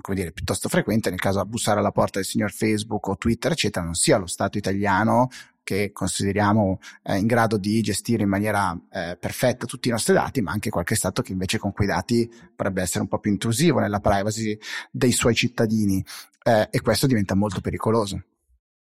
come 0.02 0.18
dire, 0.18 0.32
piuttosto 0.32 0.70
frequente 0.70 1.10
nel 1.10 1.20
caso 1.20 1.40
a 1.40 1.46
bussare 1.46 1.80
alla 1.80 1.92
porta 1.92 2.20
del 2.20 2.28
signor 2.28 2.52
Facebook 2.52 3.08
o 3.08 3.18
Twitter, 3.18 3.54
eccetera, 3.54 3.86
non 3.86 3.96
sia 3.96 4.18
lo 4.18 4.28
Stato 4.28 4.58
italiano 4.58 5.30
che 5.70 5.92
consideriamo 5.92 6.80
eh, 7.04 7.18
in 7.18 7.28
grado 7.28 7.58
di 7.58 7.80
gestire 7.82 8.24
in 8.24 8.30
maniera 8.30 8.76
eh, 8.92 9.16
perfetta 9.20 9.68
tutti 9.68 9.88
i 9.88 9.92
nostri 9.92 10.16
dati, 10.16 10.42
ma 10.42 10.52
anche 10.52 10.72
qualche 10.72 10.96
Stato 10.96 11.22
che 11.22 11.32
invece 11.32 11.60
con 11.60 11.72
quei 11.72 11.88
dati 11.88 12.28
potrebbe 12.56 12.82
essere 12.82 13.02
un 13.02 13.08
po' 13.08 13.20
più 13.20 13.30
intrusivo 13.30 13.78
nella 13.78 14.00
privacy 14.00 14.58
dei 14.90 15.12
suoi 15.12 15.36
cittadini 15.36 16.04
eh, 16.44 16.70
e 16.72 16.82
questo 16.82 17.06
diventa 17.06 17.36
molto 17.36 17.62
pericoloso. 17.62 18.20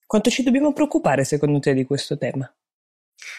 Quanto 0.06 0.30
ci 0.30 0.44
dobbiamo 0.44 0.74
preoccupare 0.74 1.24
secondo 1.24 1.60
te 1.60 1.74
di 1.74 1.86
questo 1.86 2.18
tema? 2.18 2.54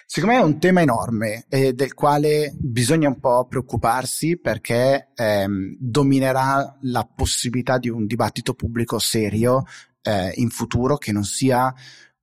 Secondo 0.06 0.36
me 0.36 0.40
è 0.40 0.44
un 0.44 0.58
tema 0.58 0.80
enorme 0.80 1.44
e 1.50 1.74
del 1.74 1.92
quale 1.92 2.50
bisogna 2.58 3.08
un 3.08 3.20
po' 3.20 3.44
preoccuparsi 3.46 4.38
perché 4.38 5.10
ehm, 5.14 5.76
dominerà 5.78 6.78
la 6.80 7.06
possibilità 7.14 7.76
di 7.76 7.90
un 7.90 8.06
dibattito 8.06 8.54
pubblico 8.54 8.98
serio 8.98 9.64
eh, 10.00 10.32
in 10.36 10.48
futuro 10.48 10.96
che 10.96 11.12
non 11.12 11.24
sia 11.24 11.74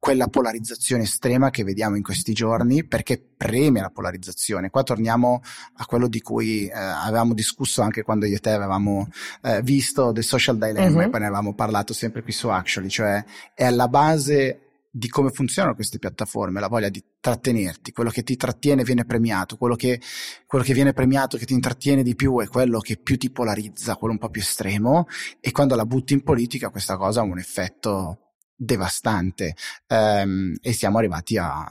quella 0.01 0.29
polarizzazione 0.29 1.03
estrema 1.03 1.51
che 1.51 1.63
vediamo 1.63 1.95
in 1.95 2.01
questi 2.01 2.33
giorni 2.33 2.83
perché 2.83 3.23
premia 3.37 3.83
la 3.83 3.91
polarizzazione. 3.91 4.71
Qua 4.71 4.81
torniamo 4.81 5.43
a 5.75 5.85
quello 5.85 6.07
di 6.07 6.21
cui 6.21 6.65
eh, 6.65 6.71
avevamo 6.73 7.35
discusso 7.35 7.83
anche 7.83 8.01
quando 8.01 8.25
io 8.25 8.37
e 8.37 8.39
te 8.39 8.49
avevamo 8.49 9.07
eh, 9.43 9.61
visto 9.61 10.11
The 10.11 10.23
Social 10.23 10.57
Dilemma 10.57 11.01
uh-huh. 11.01 11.01
e 11.01 11.09
poi 11.09 11.19
ne 11.19 11.27
avevamo 11.27 11.53
parlato 11.53 11.93
sempre 11.93 12.23
qui 12.23 12.31
su 12.31 12.47
Actually, 12.47 12.89
cioè 12.89 13.23
è 13.53 13.63
alla 13.63 13.87
base 13.87 14.61
di 14.89 15.07
come 15.07 15.29
funzionano 15.29 15.75
queste 15.75 15.99
piattaforme, 15.99 16.59
la 16.59 16.67
voglia 16.67 16.89
di 16.89 17.03
trattenerti, 17.19 17.91
quello 17.91 18.09
che 18.09 18.23
ti 18.23 18.35
trattiene 18.35 18.83
viene 18.83 19.05
premiato, 19.05 19.55
quello 19.55 19.75
che, 19.75 20.01
quello 20.47 20.63
che 20.63 20.73
viene 20.73 20.93
premiato, 20.93 21.37
che 21.37 21.45
ti 21.45 21.53
intrattiene 21.53 22.01
di 22.01 22.15
più 22.15 22.39
è 22.39 22.47
quello 22.47 22.79
che 22.79 22.97
più 22.97 23.19
ti 23.19 23.29
polarizza, 23.29 23.97
quello 23.97 24.13
un 24.15 24.19
po' 24.19 24.29
più 24.29 24.41
estremo 24.41 25.05
e 25.39 25.51
quando 25.51 25.75
la 25.75 25.85
butti 25.85 26.13
in 26.13 26.23
politica 26.23 26.71
questa 26.71 26.97
cosa 26.97 27.19
ha 27.19 27.23
un 27.23 27.37
effetto 27.37 28.30
devastante 28.63 29.55
um, 29.87 30.53
e 30.61 30.71
siamo 30.71 30.99
arrivati 30.99 31.37
a 31.37 31.67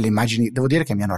le 0.00 0.06
immagini, 0.06 0.50
devo 0.50 0.66
dire 0.66 0.84
che 0.84 0.94
mi 0.94 1.04
hanno 1.04 1.16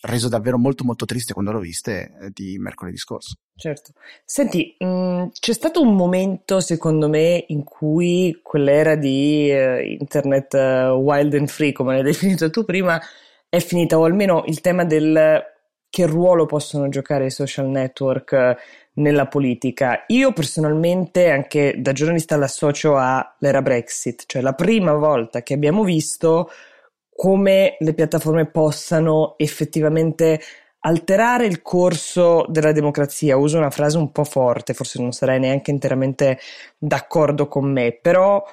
reso 0.00 0.28
davvero 0.28 0.58
molto 0.58 0.84
molto 0.84 1.04
triste 1.04 1.32
quando 1.32 1.50
l'ho 1.52 1.58
viste 1.58 2.12
eh, 2.20 2.30
di 2.32 2.56
mercoledì 2.58 2.96
scorso. 2.96 3.34
Certo. 3.54 3.92
Senti, 4.24 4.76
mh, 4.78 4.86
mm, 4.86 5.24
c'è 5.38 5.52
stato 5.52 5.80
un 5.80 5.94
momento 5.94 6.60
secondo 6.60 7.08
me 7.08 7.44
in 7.48 7.64
cui 7.64 8.40
quell'era 8.42 8.96
di 8.96 9.50
uh, 9.50 9.80
internet 9.80 10.54
uh, 10.54 10.94
wild 10.94 11.34
and 11.34 11.48
free, 11.48 11.72
come 11.72 11.94
l'hai 11.94 12.02
definito 12.10 12.50
tu 12.50 12.64
prima, 12.64 13.00
è 13.48 13.58
finita 13.58 13.98
o 13.98 14.04
almeno 14.04 14.44
il 14.46 14.60
tema 14.60 14.84
del 14.84 15.42
che 15.90 16.06
ruolo 16.06 16.44
possono 16.44 16.88
giocare 16.88 17.26
i 17.26 17.30
social 17.30 17.66
network 17.66 18.87
nella 18.98 19.26
politica. 19.26 20.04
Io 20.08 20.32
personalmente, 20.32 21.30
anche 21.30 21.74
da 21.78 21.92
giornalista, 21.92 22.36
l'associo 22.36 22.96
all'era 22.96 23.62
Brexit, 23.62 24.24
cioè 24.26 24.42
la 24.42 24.54
prima 24.54 24.92
volta 24.92 25.42
che 25.42 25.54
abbiamo 25.54 25.82
visto 25.84 26.50
come 27.14 27.76
le 27.80 27.94
piattaforme 27.94 28.46
possano 28.46 29.34
effettivamente 29.38 30.40
alterare 30.80 31.46
il 31.46 31.62
corso 31.62 32.44
della 32.48 32.72
democrazia. 32.72 33.36
Uso 33.36 33.58
una 33.58 33.70
frase 33.70 33.98
un 33.98 34.12
po' 34.12 34.24
forte, 34.24 34.74
forse 34.74 35.00
non 35.00 35.12
sarai 35.12 35.40
neanche 35.40 35.70
interamente 35.70 36.38
d'accordo 36.78 37.48
con 37.48 37.70
me, 37.70 37.92
però 38.00 38.44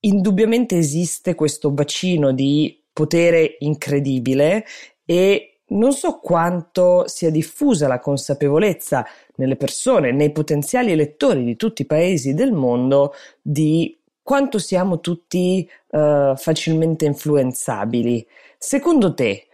indubbiamente 0.00 0.76
esiste 0.76 1.34
questo 1.34 1.70
bacino 1.70 2.32
di 2.32 2.84
potere 2.92 3.56
incredibile 3.60 4.64
e 5.04 5.57
non 5.68 5.92
so 5.92 6.18
quanto 6.18 7.04
sia 7.06 7.30
diffusa 7.30 7.88
la 7.88 7.98
consapevolezza 7.98 9.06
nelle 9.36 9.56
persone, 9.56 10.12
nei 10.12 10.32
potenziali 10.32 10.92
elettori 10.92 11.44
di 11.44 11.56
tutti 11.56 11.82
i 11.82 11.86
paesi 11.86 12.34
del 12.34 12.52
mondo 12.52 13.14
di 13.40 13.96
quanto 14.22 14.58
siamo 14.58 15.00
tutti 15.00 15.68
uh, 15.90 16.36
facilmente 16.36 17.06
influenzabili. 17.06 18.26
Secondo 18.58 19.14
te, 19.14 19.46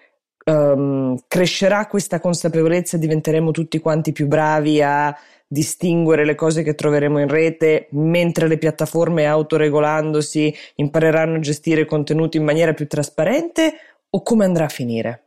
um, 0.47 1.17
crescerà 1.29 1.87
questa 1.87 2.19
consapevolezza 2.21 2.97
e 2.97 3.01
diventeremo 3.01 3.51
tutti 3.51 3.79
quanti 3.79 4.13
più 4.13 4.27
bravi 4.27 4.83
a 4.83 5.17
distinguere 5.47 6.25
le 6.25 6.35
cose 6.35 6.63
che 6.63 6.75
troveremo 6.75 7.21
in 7.21 7.29
rete, 7.29 7.87
mentre 7.91 8.49
le 8.49 8.59
piattaforme 8.59 9.27
autoregolandosi 9.27 10.53
impareranno 10.77 11.37
a 11.37 11.41
gestire 11.41 11.85
contenuti 11.85 12.39
in 12.39 12.45
maniera 12.45 12.73
più 12.73 12.89
trasparente 12.89 13.75
o 14.11 14.23
come 14.23 14.45
andrà 14.45 14.65
a 14.65 14.69
finire? 14.69 15.24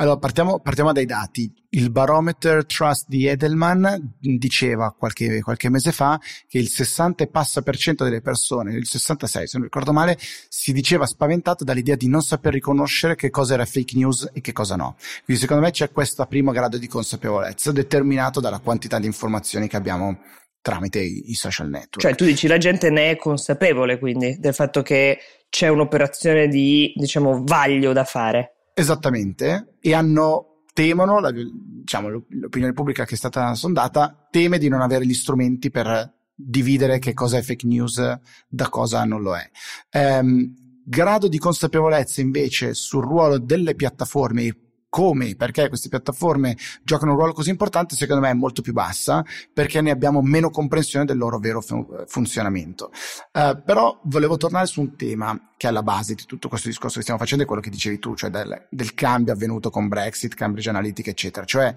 Allora, 0.00 0.16
partiamo, 0.16 0.60
partiamo, 0.60 0.92
dai 0.92 1.04
dati. 1.04 1.52
Il 1.70 1.90
barometer 1.90 2.64
Trust 2.64 3.04
di 3.06 3.26
Edelman 3.26 4.14
diceva 4.18 4.94
qualche, 4.96 5.42
qualche, 5.42 5.68
mese 5.68 5.92
fa 5.92 6.18
che 6.48 6.56
il 6.56 6.68
60 6.68 7.24
e 7.24 7.26
passa 7.26 7.60
per 7.60 7.76
cento 7.76 8.04
delle 8.04 8.22
persone, 8.22 8.72
il 8.72 8.86
66 8.86 9.46
se 9.46 9.58
non 9.58 9.66
ricordo 9.66 9.92
male, 9.92 10.16
si 10.48 10.72
diceva 10.72 11.04
spaventato 11.04 11.64
dall'idea 11.64 11.96
di 11.96 12.08
non 12.08 12.22
saper 12.22 12.54
riconoscere 12.54 13.14
che 13.14 13.28
cosa 13.28 13.52
era 13.52 13.66
fake 13.66 13.94
news 13.94 14.30
e 14.32 14.40
che 14.40 14.52
cosa 14.52 14.74
no. 14.74 14.96
Quindi 15.22 15.42
secondo 15.42 15.62
me 15.62 15.70
c'è 15.70 15.92
questo 15.92 16.24
primo 16.24 16.50
grado 16.50 16.78
di 16.78 16.86
consapevolezza 16.86 17.70
determinato 17.70 18.40
dalla 18.40 18.58
quantità 18.58 18.98
di 18.98 19.06
informazioni 19.06 19.68
che 19.68 19.76
abbiamo 19.76 20.18
tramite 20.62 21.00
i, 21.00 21.30
i 21.30 21.34
social 21.34 21.68
network. 21.68 22.00
Cioè 22.00 22.14
tu 22.14 22.24
dici 22.24 22.46
la 22.46 22.58
gente 22.58 22.88
ne 22.88 23.10
è 23.10 23.16
consapevole 23.16 23.98
quindi 23.98 24.38
del 24.38 24.54
fatto 24.54 24.80
che 24.80 25.18
c'è 25.50 25.68
un'operazione 25.68 26.48
di, 26.48 26.90
diciamo, 26.96 27.44
vaglio 27.44 27.92
da 27.92 28.04
fare. 28.04 28.54
Esattamente, 28.74 29.76
e 29.80 29.94
hanno, 29.94 30.64
temono, 30.72 31.20
la, 31.20 31.30
diciamo, 31.32 32.08
l'opinione 32.28 32.72
pubblica 32.72 33.04
che 33.04 33.14
è 33.14 33.18
stata 33.18 33.54
sondata, 33.54 34.28
teme 34.30 34.58
di 34.58 34.68
non 34.68 34.80
avere 34.80 35.06
gli 35.06 35.14
strumenti 35.14 35.70
per 35.70 36.18
dividere 36.34 36.98
che 36.98 37.12
cosa 37.12 37.36
è 37.36 37.42
fake 37.42 37.66
news 37.66 38.18
da 38.48 38.68
cosa 38.68 39.04
non 39.04 39.22
lo 39.22 39.36
è. 39.36 39.50
Ehm, 39.90 40.82
grado 40.84 41.28
di 41.28 41.38
consapevolezza 41.38 42.20
invece 42.20 42.74
sul 42.74 43.04
ruolo 43.04 43.38
delle 43.38 43.74
piattaforme 43.74 44.42
come, 44.90 45.36
perché 45.36 45.68
queste 45.68 45.88
piattaforme 45.88 46.56
giocano 46.82 47.12
un 47.12 47.16
ruolo 47.16 47.32
così 47.32 47.48
importante, 47.48 47.94
secondo 47.94 48.20
me 48.20 48.30
è 48.30 48.34
molto 48.34 48.60
più 48.60 48.74
bassa, 48.74 49.24
perché 49.52 49.80
ne 49.80 49.90
abbiamo 49.90 50.20
meno 50.20 50.50
comprensione 50.50 51.06
del 51.06 51.16
loro 51.16 51.38
vero 51.38 51.62
fun- 51.62 52.04
funzionamento. 52.06 52.90
Uh, 53.32 53.62
però 53.64 53.98
volevo 54.04 54.36
tornare 54.36 54.66
su 54.66 54.80
un 54.80 54.96
tema 54.96 55.52
che 55.56 55.66
è 55.66 55.70
alla 55.70 55.82
base 55.82 56.14
di 56.14 56.24
tutto 56.26 56.48
questo 56.48 56.68
discorso 56.68 56.96
che 56.96 57.02
stiamo 57.02 57.20
facendo, 57.20 57.44
è 57.44 57.46
quello 57.46 57.62
che 57.62 57.70
dicevi 57.70 57.98
tu, 57.98 58.14
cioè 58.14 58.28
del, 58.28 58.66
del 58.68 58.92
cambio 58.92 59.32
avvenuto 59.32 59.70
con 59.70 59.88
Brexit, 59.88 60.34
Cambridge 60.34 60.68
Analytica, 60.68 61.10
eccetera. 61.10 61.46
Cioè, 61.46 61.74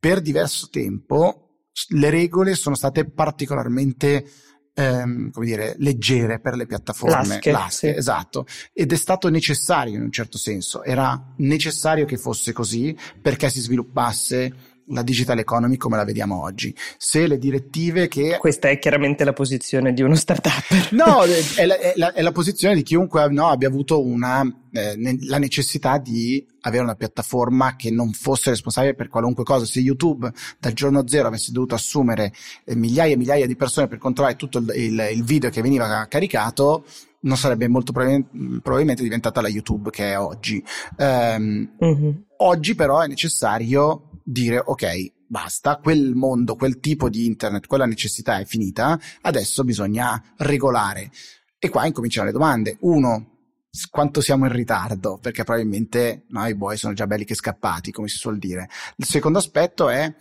per 0.00 0.20
diverso 0.20 0.68
tempo 0.70 1.42
le 1.88 2.10
regole 2.10 2.54
sono 2.54 2.74
state 2.74 3.10
particolarmente 3.10 4.26
ehm, 4.74 5.30
come 5.30 5.46
dire, 5.46 5.74
leggere 5.78 6.40
per 6.40 6.54
le 6.54 6.66
piattaforme. 6.66 7.16
Lasche, 7.16 7.50
lasche 7.50 7.92
sì. 7.92 7.98
esatto. 7.98 8.46
Ed 8.72 8.92
è 8.92 8.96
stato 8.96 9.28
necessario 9.28 9.94
in 9.94 10.02
un 10.02 10.12
certo 10.12 10.38
senso. 10.38 10.82
Era 10.82 11.34
necessario 11.38 12.04
che 12.04 12.16
fosse 12.16 12.52
così 12.52 12.96
perché 13.20 13.50
si 13.50 13.60
sviluppasse 13.60 14.71
la 14.86 15.02
digital 15.02 15.38
economy 15.38 15.76
come 15.76 15.96
la 15.96 16.04
vediamo 16.04 16.42
oggi. 16.42 16.74
Se 16.98 17.26
le 17.26 17.38
direttive 17.38 18.08
che... 18.08 18.36
Questa 18.38 18.68
è 18.68 18.78
chiaramente 18.78 19.24
la 19.24 19.32
posizione 19.32 19.92
di 19.92 20.02
uno 20.02 20.14
startup. 20.14 20.90
No, 20.90 21.22
è 21.56 21.66
la, 21.66 21.78
è 21.78 21.92
la, 21.96 22.12
è 22.12 22.22
la 22.22 22.32
posizione 22.32 22.74
di 22.74 22.82
chiunque 22.82 23.28
no, 23.28 23.48
abbia 23.48 23.68
avuto 23.68 24.04
una, 24.04 24.42
eh, 24.72 24.94
ne, 24.96 25.16
la 25.22 25.38
necessità 25.38 25.98
di 25.98 26.44
avere 26.62 26.82
una 26.82 26.94
piattaforma 26.94 27.76
che 27.76 27.90
non 27.90 28.12
fosse 28.12 28.50
responsabile 28.50 28.94
per 28.94 29.08
qualunque 29.08 29.44
cosa. 29.44 29.64
Se 29.64 29.80
YouTube 29.80 30.30
dal 30.58 30.72
giorno 30.72 31.06
zero 31.06 31.28
avesse 31.28 31.52
dovuto 31.52 31.74
assumere 31.74 32.32
eh, 32.64 32.74
migliaia 32.74 33.14
e 33.14 33.16
migliaia 33.16 33.46
di 33.46 33.56
persone 33.56 33.88
per 33.88 33.98
controllare 33.98 34.36
tutto 34.36 34.58
il, 34.58 34.72
il, 34.74 35.08
il 35.12 35.24
video 35.24 35.50
che 35.50 35.62
veniva 35.62 36.06
caricato, 36.08 36.84
non 37.22 37.36
sarebbe 37.36 37.68
molto 37.68 37.92
probabilmente, 37.92 38.60
probabilmente 38.60 39.02
diventata 39.02 39.40
la 39.40 39.48
YouTube 39.48 39.90
che 39.90 40.12
è 40.12 40.18
oggi. 40.18 40.62
Um, 40.96 41.70
mm-hmm. 41.82 42.10
Oggi 42.44 42.74
però 42.74 42.98
è 43.00 43.06
necessario 43.06 44.18
dire 44.24 44.60
ok, 44.64 45.12
basta, 45.28 45.76
quel 45.76 46.16
mondo, 46.16 46.56
quel 46.56 46.80
tipo 46.80 47.08
di 47.08 47.24
internet, 47.24 47.68
quella 47.68 47.86
necessità 47.86 48.40
è 48.40 48.44
finita, 48.44 48.98
adesso 49.20 49.62
bisogna 49.62 50.20
regolare. 50.38 51.12
E 51.56 51.68
qua 51.68 51.86
incominciano 51.86 52.26
le 52.26 52.32
domande. 52.32 52.78
Uno, 52.80 53.60
quanto 53.90 54.20
siamo 54.20 54.46
in 54.46 54.52
ritardo, 54.52 55.18
perché 55.18 55.44
probabilmente 55.44 56.24
no, 56.30 56.44
i 56.48 56.56
buoi 56.56 56.76
sono 56.76 56.94
già 56.94 57.06
belli 57.06 57.24
che 57.24 57.36
scappati, 57.36 57.92
come 57.92 58.08
si 58.08 58.16
suol 58.16 58.38
dire. 58.38 58.68
Il 58.96 59.06
secondo 59.06 59.38
aspetto 59.38 59.88
è 59.88 60.12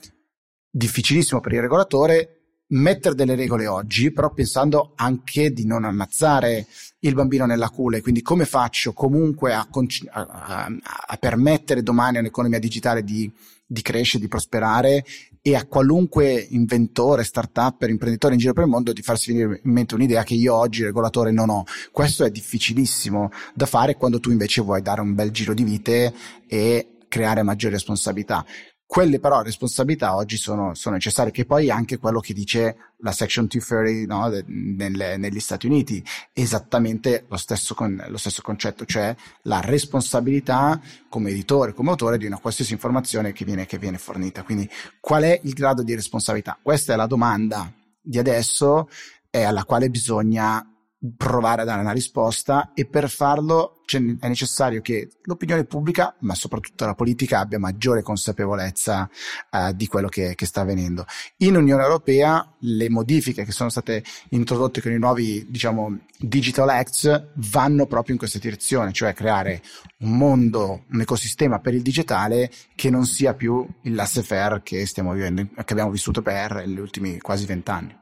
difficilissimo 0.69 1.39
per 1.39 1.53
il 1.53 1.61
regolatore 1.61 2.40
mettere 2.71 3.15
delle 3.15 3.35
regole 3.35 3.67
oggi, 3.67 4.11
però 4.11 4.31
pensando 4.31 4.93
anche 4.95 5.51
di 5.51 5.65
non 5.65 5.85
ammazzare 5.85 6.67
il 6.99 7.13
bambino 7.15 7.45
nella 7.45 7.69
culla 7.69 7.99
quindi 8.01 8.21
come 8.21 8.45
faccio 8.45 8.93
comunque 8.93 9.53
a, 9.53 9.67
a, 9.71 10.27
a, 10.29 10.67
a 11.07 11.17
permettere 11.17 11.81
domani 11.81 12.17
a 12.17 12.19
un'economia 12.19 12.59
digitale 12.59 13.03
di 13.03 13.31
di 13.71 13.81
crescere, 13.81 14.21
di 14.21 14.27
prosperare 14.27 15.05
e 15.41 15.55
a 15.55 15.65
qualunque 15.65 16.45
inventore, 16.49 17.23
startup, 17.23 17.81
imprenditore 17.83 18.33
in 18.33 18.39
giro 18.39 18.51
per 18.51 18.65
il 18.65 18.69
mondo 18.69 18.91
di 18.91 19.01
farsi 19.01 19.31
venire 19.31 19.61
in 19.63 19.71
mente 19.71 19.95
un'idea 19.95 20.23
che 20.23 20.33
io 20.33 20.53
oggi 20.53 20.83
regolatore 20.83 21.31
non 21.31 21.49
ho. 21.49 21.63
Questo 21.91 22.25
è 22.25 22.29
difficilissimo 22.29 23.31
da 23.53 23.65
fare 23.65 23.95
quando 23.95 24.19
tu 24.19 24.29
invece 24.29 24.61
vuoi 24.61 24.81
dare 24.81 24.99
un 24.99 25.15
bel 25.15 25.31
giro 25.31 25.53
di 25.53 25.63
vite 25.63 26.13
e 26.47 26.97
creare 27.07 27.43
maggiori 27.43 27.73
responsabilità. 27.73 28.45
Quelle 28.91 29.21
però 29.21 29.41
responsabilità 29.41 30.17
oggi 30.17 30.35
sono, 30.35 30.73
sono 30.73 30.95
necessarie, 30.95 31.31
che 31.31 31.45
poi 31.45 31.69
anche 31.69 31.97
quello 31.97 32.19
che 32.19 32.33
dice 32.33 32.75
la 32.97 33.13
Section 33.13 33.45
230 33.45 34.13
no, 34.13 34.43
nelle, 34.47 35.15
negli 35.15 35.39
Stati 35.39 35.65
Uniti, 35.65 36.03
esattamente 36.33 37.23
lo 37.29 37.37
stesso, 37.37 37.73
con, 37.73 38.03
lo 38.05 38.17
stesso 38.17 38.41
concetto, 38.41 38.83
cioè 38.83 39.15
la 39.43 39.61
responsabilità 39.61 40.77
come 41.07 41.29
editore, 41.29 41.71
come 41.71 41.91
autore 41.91 42.17
di 42.17 42.25
una 42.25 42.37
qualsiasi 42.37 42.73
informazione 42.73 43.31
che 43.31 43.45
viene, 43.45 43.65
che 43.65 43.77
viene 43.77 43.97
fornita. 43.97 44.43
Quindi 44.43 44.69
qual 44.99 45.23
è 45.23 45.39
il 45.41 45.53
grado 45.53 45.83
di 45.83 45.95
responsabilità? 45.95 46.59
Questa 46.61 46.91
è 46.91 46.97
la 46.97 47.07
domanda 47.07 47.71
di 48.01 48.19
adesso 48.19 48.89
e 49.29 49.41
alla 49.43 49.63
quale 49.63 49.89
bisogna 49.89 50.70
provare 51.17 51.63
a 51.63 51.65
dare 51.65 51.81
una 51.81 51.91
risposta 51.91 52.71
e 52.73 52.85
per 52.85 53.09
farlo 53.09 53.81
è 53.97 54.27
necessario 54.27 54.79
che 54.81 55.09
l'opinione 55.23 55.65
pubblica, 55.65 56.15
ma 56.19 56.33
soprattutto 56.33 56.85
la 56.85 56.93
politica, 56.93 57.39
abbia 57.39 57.59
maggiore 57.59 58.03
consapevolezza 58.03 59.09
uh, 59.51 59.73
di 59.73 59.87
quello 59.87 60.07
che, 60.07 60.33
che, 60.35 60.45
sta 60.45 60.61
avvenendo. 60.61 61.05
In 61.37 61.57
Unione 61.57 61.83
Europea 61.83 62.55
le 62.59 62.89
modifiche 62.89 63.43
che 63.43 63.51
sono 63.51 63.69
state 63.69 64.01
introdotte 64.29 64.81
con 64.81 64.93
i 64.93 64.97
nuovi, 64.97 65.45
diciamo, 65.49 65.97
Digital 66.17 66.69
Acts 66.69 67.31
vanno 67.33 67.85
proprio 67.85 68.13
in 68.13 68.19
questa 68.19 68.39
direzione, 68.39 68.93
cioè 68.93 69.13
creare 69.13 69.61
un 69.99 70.15
mondo, 70.15 70.85
un 70.89 71.01
ecosistema 71.01 71.59
per 71.59 71.73
il 71.73 71.81
digitale 71.81 72.49
che 72.75 72.89
non 72.89 73.05
sia 73.05 73.33
più 73.33 73.67
il 73.81 73.93
laissez-faire 73.93 74.61
che 74.63 74.85
stiamo 74.85 75.11
vivendo, 75.11 75.45
che 75.53 75.73
abbiamo 75.73 75.91
vissuto 75.91 76.21
per 76.21 76.63
gli 76.65 76.79
ultimi 76.79 77.19
quasi 77.19 77.45
vent'anni. 77.45 78.00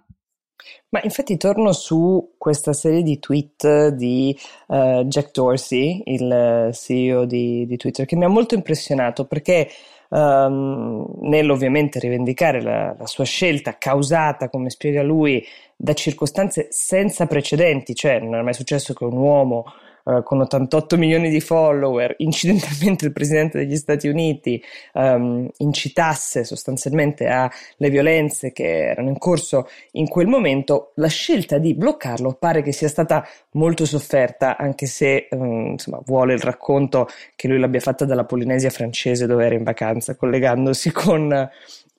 Ma 0.89 1.00
infatti 1.04 1.38
torno 1.38 1.72
su 1.72 2.34
questa 2.38 2.74
serie 2.74 3.04
di 3.04 3.20
tweet 3.20 3.89
di 3.89 4.38
uh, 4.68 5.04
Jack 5.04 5.32
Dorsey, 5.32 6.01
il 6.06 6.70
CEO 6.74 7.25
di, 7.25 7.66
di, 7.66 7.78
Twitter, 7.78 8.06
che 8.06 8.16
mi 8.16 8.25
ha 8.25 8.30
molto 8.30 8.56
impressionato 8.56 9.25
perché 9.25 9.70
um, 10.10 11.06
nell'ovviamente 11.22 12.00
rivendicare 12.00 12.62
la, 12.62 12.96
la 12.98 13.06
sua 13.06 13.24
scelta 13.24 13.78
causata, 13.78 14.50
come 14.50 14.70
spiega 14.70 15.04
lui, 15.04 15.46
da 15.75 15.94
circostanze 15.94 16.68
senza 16.72 17.28
precedenti, 17.28 17.94
cioè 17.96 18.20
non 18.20 18.36
è 18.36 18.42
mai 18.42 18.54
successo 18.54 18.94
che 18.94 19.04
un 19.04 19.16
uomo 19.16 19.66
eh, 20.10 20.24
con 20.24 20.42
88 20.42 20.98
milioni 20.98 21.30
di 21.30 21.39
follower, 21.39 22.16
incidentalmente 22.18 23.06
il 23.06 23.13
presidente 23.13 23.60
degli 23.60 23.75
Stati 23.75 24.08
Uniti 24.08 24.62
um, 24.94 25.48
incitasse 25.58 26.44
sostanzialmente 26.44 27.28
alle 27.28 27.89
violenze 27.89 28.51
che 28.51 28.89
erano 28.89 29.10
in 29.10 29.20
corso 29.20 29.68
in 29.92 30.08
quel 30.08 30.25
momento, 30.25 30.94
la 30.96 31.10
scelta 31.10 31.60
di 31.60 31.75
bloccarlo 31.75 32.34
pare 32.34 32.63
che 32.63 32.72
sia 32.72 32.88
stata 32.88 33.28
molto 33.51 33.86
sofferta, 33.86 34.58
anche 34.58 34.88
se 34.88 35.28
um, 35.32 35.72
insomma, 35.72 36.01
vuole 36.06 36.34
il 36.34 36.42
racconto 36.42 37.08
che 37.36 37.48
lui 37.48 37.60
l'abbia 37.60 37.80
fatta 37.80 38.06
dalla 38.06 38.25
Polinesia 38.25 38.72
francese 38.72 39.28
dove 39.28 39.46
era 39.46 39.56
in 39.56 39.63
vacanza, 39.63 40.16
collegandosi 40.16 40.92
con 40.92 41.50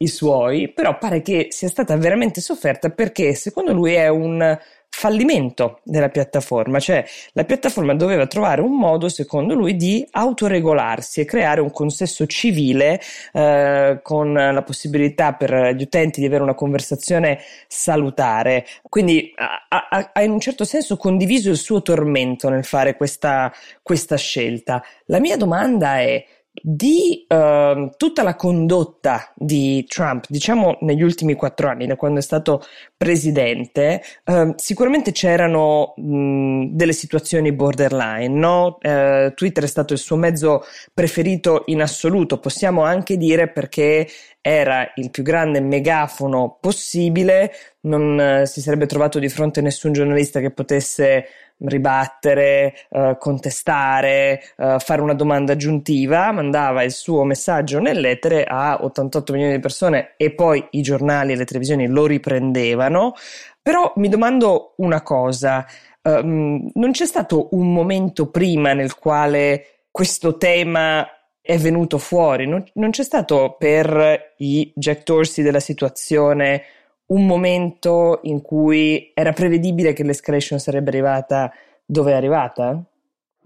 i 0.03 0.09
suoi, 0.09 0.69
però 0.69 0.97
pare 0.99 1.21
che 1.21 1.49
sia 1.51 1.69
stata 1.69 1.97
veramente 1.97 2.41
sofferta 2.41 2.89
perché 2.89 3.35
secondo 3.35 3.73
lui 3.73 3.93
è 3.93 4.09
un 4.09 4.59
fallimento 4.89 5.81
della 5.85 6.09
piattaforma, 6.09 6.81
cioè 6.81 7.05
la 7.33 7.45
piattaforma 7.45 7.95
doveva 7.95 8.27
trovare 8.27 8.61
un 8.61 8.77
modo, 8.77 9.09
secondo 9.09 9.55
lui, 9.55 9.77
di 9.77 10.07
autoregolarsi 10.11 11.21
e 11.21 11.25
creare 11.25 11.61
un 11.61 11.71
consesso 11.71 12.27
civile 12.27 13.01
eh, 13.33 14.01
con 14.03 14.33
la 14.33 14.63
possibilità 14.63 15.35
per 15.35 15.75
gli 15.75 15.83
utenti 15.83 16.21
di 16.21 16.27
avere 16.27 16.43
una 16.43 16.55
conversazione 16.55 17.39
salutare. 17.69 18.67
Quindi 18.89 19.33
ha, 19.37 19.67
ha, 19.69 20.11
ha 20.13 20.23
in 20.23 20.33
un 20.33 20.41
certo 20.41 20.65
senso 20.65 20.97
condiviso 20.97 21.51
il 21.51 21.57
suo 21.57 21.83
tormento 21.83 22.49
nel 22.49 22.65
fare 22.65 22.97
questa, 22.97 23.53
questa 23.83 24.17
scelta. 24.17 24.83
La 25.07 25.21
mia 25.21 25.37
domanda 25.37 26.01
è 26.01 26.25
di 26.63 27.27
uh, 27.29 27.91
tutta 27.97 28.23
la 28.23 28.37
condotta 28.37 29.33
di 29.35 29.85
Trump, 29.89 30.25
diciamo 30.29 30.79
negli 30.81 31.03
ultimi 31.03 31.35
quattro 31.35 31.69
anni, 31.69 31.87
da 31.87 31.97
quando 31.97 32.19
è 32.19 32.23
stato 32.23 32.63
presidente, 32.97 34.03
uh, 34.27 34.53
sicuramente 34.57 35.13
c'erano 35.13 35.95
mh, 35.97 36.67
delle 36.71 36.93
situazioni 36.93 37.53
borderline, 37.53 38.29
no? 38.29 38.79
Uh, 38.83 39.33
Twitter 39.35 39.65
è 39.65 39.69
stato 39.69 39.93
il 39.93 39.99
suo 39.99 40.17
mezzo 40.17 40.65
preferito 40.93 41.63
in 41.67 41.83
assoluto, 41.83 42.39
possiamo 42.39 42.83
anche 42.83 43.17
dire 43.17 43.49
perché 43.49 44.07
era 44.41 44.91
il 44.97 45.11
più 45.11 45.23
grande 45.23 45.61
megafono 45.61 46.57
possibile, 46.61 47.53
non 47.83 48.19
eh, 48.21 48.47
si 48.47 48.61
sarebbe 48.61 48.87
trovato 48.87 49.19
di 49.19 49.29
fronte 49.29 49.61
nessun 49.61 49.93
giornalista 49.93 50.41
che 50.41 50.51
potesse 50.51 51.27
ribattere, 51.63 52.75
uh, 52.91 53.19
contestare, 53.19 54.43
uh, 54.57 54.79
fare 54.79 55.03
una 55.03 55.15
domanda 55.15 55.53
aggiuntiva, 55.53 56.33
mandava 56.33 56.83
il 56.83 56.91
suo 56.91 57.25
messaggio 57.25 57.81
nell'etere 57.81 58.45
a 58.45 58.79
88 58.83 59.33
milioni 59.33 59.55
di 59.55 59.61
persone 59.61 60.15
e 60.17 60.33
poi 60.33 60.67
i 60.71 60.81
giornali 60.81 61.33
e 61.33 61.37
le 61.37 61.45
televisioni 61.45 61.87
lo 61.87 62.07
riprendevano. 62.07 63.13
Però 63.61 63.93
mi 63.97 64.09
domando 64.09 64.73
una 64.77 65.03
cosa, 65.03 65.67
um, 66.03 66.71
non 66.75 66.93
c'è 66.93 67.05
stato 67.05 67.49
un 67.51 67.73
momento 67.73 68.31
prima 68.31 68.73
nel 68.73 68.95
quale 68.95 69.83
questo 69.91 70.39
tema 70.39 71.07
è 71.51 71.59
venuto 71.59 71.99
fuori, 71.99 72.47
non, 72.47 72.65
non 72.75 72.91
c'è 72.91 73.03
stato 73.03 73.57
per 73.59 74.35
i 74.37 74.71
Jack 74.73 75.03
Dorsey 75.03 75.43
della 75.43 75.59
situazione 75.59 76.63
un 77.07 77.27
momento 77.27 78.21
in 78.23 78.41
cui 78.41 79.11
era 79.13 79.33
prevedibile 79.33 79.93
che 79.93 80.05
l'escalation 80.05 80.61
sarebbe 80.61 80.91
arrivata 80.91 81.53
dove 81.85 82.13
è 82.13 82.15
arrivata? 82.15 82.81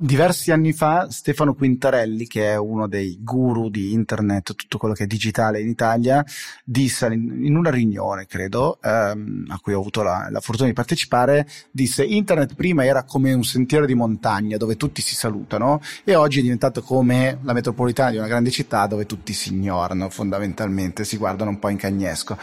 Diversi 0.05 0.53
anni 0.53 0.75
fa 0.75 1.11
Stefano 1.11 1.55
Quintarelli, 1.55 2.27
che 2.27 2.51
è 2.51 2.57
uno 2.57 2.87
dei 2.87 3.17
guru 3.23 3.71
di 3.71 3.95
internet, 3.95 4.55
tutto 4.55 4.77
quello 4.77 4.93
che 4.93 5.05
è 5.05 5.07
digitale 5.07 5.63
in 5.63 5.69
Italia, 5.71 6.23
disse 6.63 7.07
in 7.07 7.57
una 7.57 7.71
riunione, 7.71 8.27
credo, 8.27 8.79
ehm, 8.83 9.47
a 9.49 9.59
cui 9.61 9.73
ho 9.73 9.81
avuto 9.81 10.03
la, 10.03 10.29
la, 10.31 10.41
fortuna 10.41 10.69
di 10.69 10.75
partecipare, 10.75 11.49
disse 11.71 12.05
internet 12.05 12.55
prima 12.55 12.85
era 12.85 13.05
come 13.05 13.33
un 13.33 13.45
sentiero 13.45 13.87
di 13.87 13.95
montagna 13.95 14.59
dove 14.59 14.77
tutti 14.77 15.01
si 15.01 15.15
salutano 15.15 15.81
e 16.05 16.15
oggi 16.15 16.41
è 16.41 16.43
diventato 16.43 16.83
come 16.83 17.39
la 17.41 17.55
metropolitana 17.55 18.11
di 18.11 18.19
una 18.19 18.27
grande 18.27 18.51
città 18.51 18.87
dove 18.87 19.07
tutti 19.07 19.33
si 19.33 19.55
ignorano 19.55 20.11
fondamentalmente, 20.11 21.07
si 21.07 21.17
guardano 21.17 21.49
un 21.49 21.59
po' 21.59 21.71
in 21.71 21.79
cagnesco. 21.79 22.37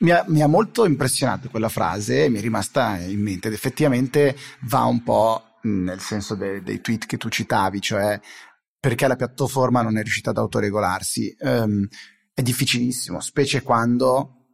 Mi 0.00 0.10
ha, 0.10 0.24
mi 0.26 0.42
ha 0.42 0.48
molto 0.48 0.84
impressionato 0.84 1.48
quella 1.48 1.68
frase, 1.68 2.28
mi 2.28 2.38
è 2.38 2.40
rimasta 2.40 2.98
in 2.98 3.20
mente 3.20 3.46
ed 3.46 3.54
effettivamente 3.54 4.36
va 4.62 4.82
un 4.82 5.00
po' 5.04 5.44
nel 5.64 6.00
senso 6.00 6.34
de, 6.34 6.62
dei 6.62 6.80
tweet 6.80 7.06
che 7.06 7.16
tu 7.16 7.28
citavi, 7.28 7.80
cioè 7.80 8.20
perché 8.78 9.06
la 9.06 9.16
piattaforma 9.16 9.82
non 9.82 9.96
è 9.96 10.02
riuscita 10.02 10.30
ad 10.30 10.38
autoregolarsi. 10.38 11.34
Um, 11.40 11.86
è 12.32 12.42
difficilissimo, 12.42 13.20
specie 13.20 13.62
quando 13.62 14.46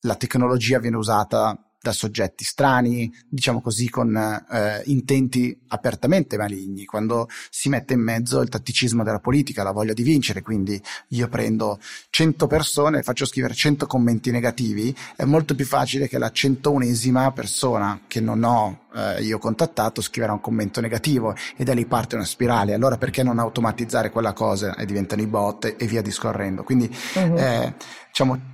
la 0.00 0.16
tecnologia 0.16 0.78
viene 0.78 0.96
usata 0.96 1.63
da 1.84 1.92
soggetti 1.92 2.44
strani, 2.44 3.14
diciamo 3.28 3.60
così, 3.60 3.90
con 3.90 4.16
eh, 4.16 4.82
intenti 4.86 5.54
apertamente 5.68 6.38
maligni, 6.38 6.86
quando 6.86 7.28
si 7.50 7.68
mette 7.68 7.92
in 7.92 8.00
mezzo 8.00 8.40
il 8.40 8.48
tatticismo 8.48 9.04
della 9.04 9.18
politica, 9.18 9.62
la 9.62 9.70
voglia 9.70 9.92
di 9.92 10.02
vincere, 10.02 10.40
quindi 10.40 10.80
io 11.08 11.28
prendo 11.28 11.78
100 12.08 12.46
persone 12.46 13.00
e 13.00 13.02
faccio 13.02 13.26
scrivere 13.26 13.52
100 13.52 13.86
commenti 13.86 14.30
negativi, 14.30 14.96
è 15.14 15.24
molto 15.24 15.54
più 15.54 15.66
facile 15.66 16.08
che 16.08 16.16
la 16.16 16.30
101esima 16.34 17.30
persona 17.34 18.00
che 18.08 18.20
non 18.20 18.42
ho 18.44 18.84
eh, 18.94 19.22
io 19.22 19.38
contattato 19.38 20.00
scriverà 20.00 20.32
un 20.32 20.40
commento 20.40 20.80
negativo 20.80 21.34
e 21.54 21.64
da 21.64 21.74
lì 21.74 21.84
parte 21.84 22.14
una 22.14 22.24
spirale. 22.24 22.72
Allora 22.72 22.96
perché 22.96 23.22
non 23.22 23.38
automatizzare 23.38 24.08
quella 24.08 24.32
cosa 24.32 24.74
e 24.74 24.86
diventano 24.86 25.20
i 25.20 25.26
bot 25.26 25.74
e 25.76 25.86
via 25.86 26.00
discorrendo? 26.00 26.62
Quindi 26.62 26.88
uh-huh. 27.14 27.36
eh, 27.36 27.74
diciamo 28.08 28.52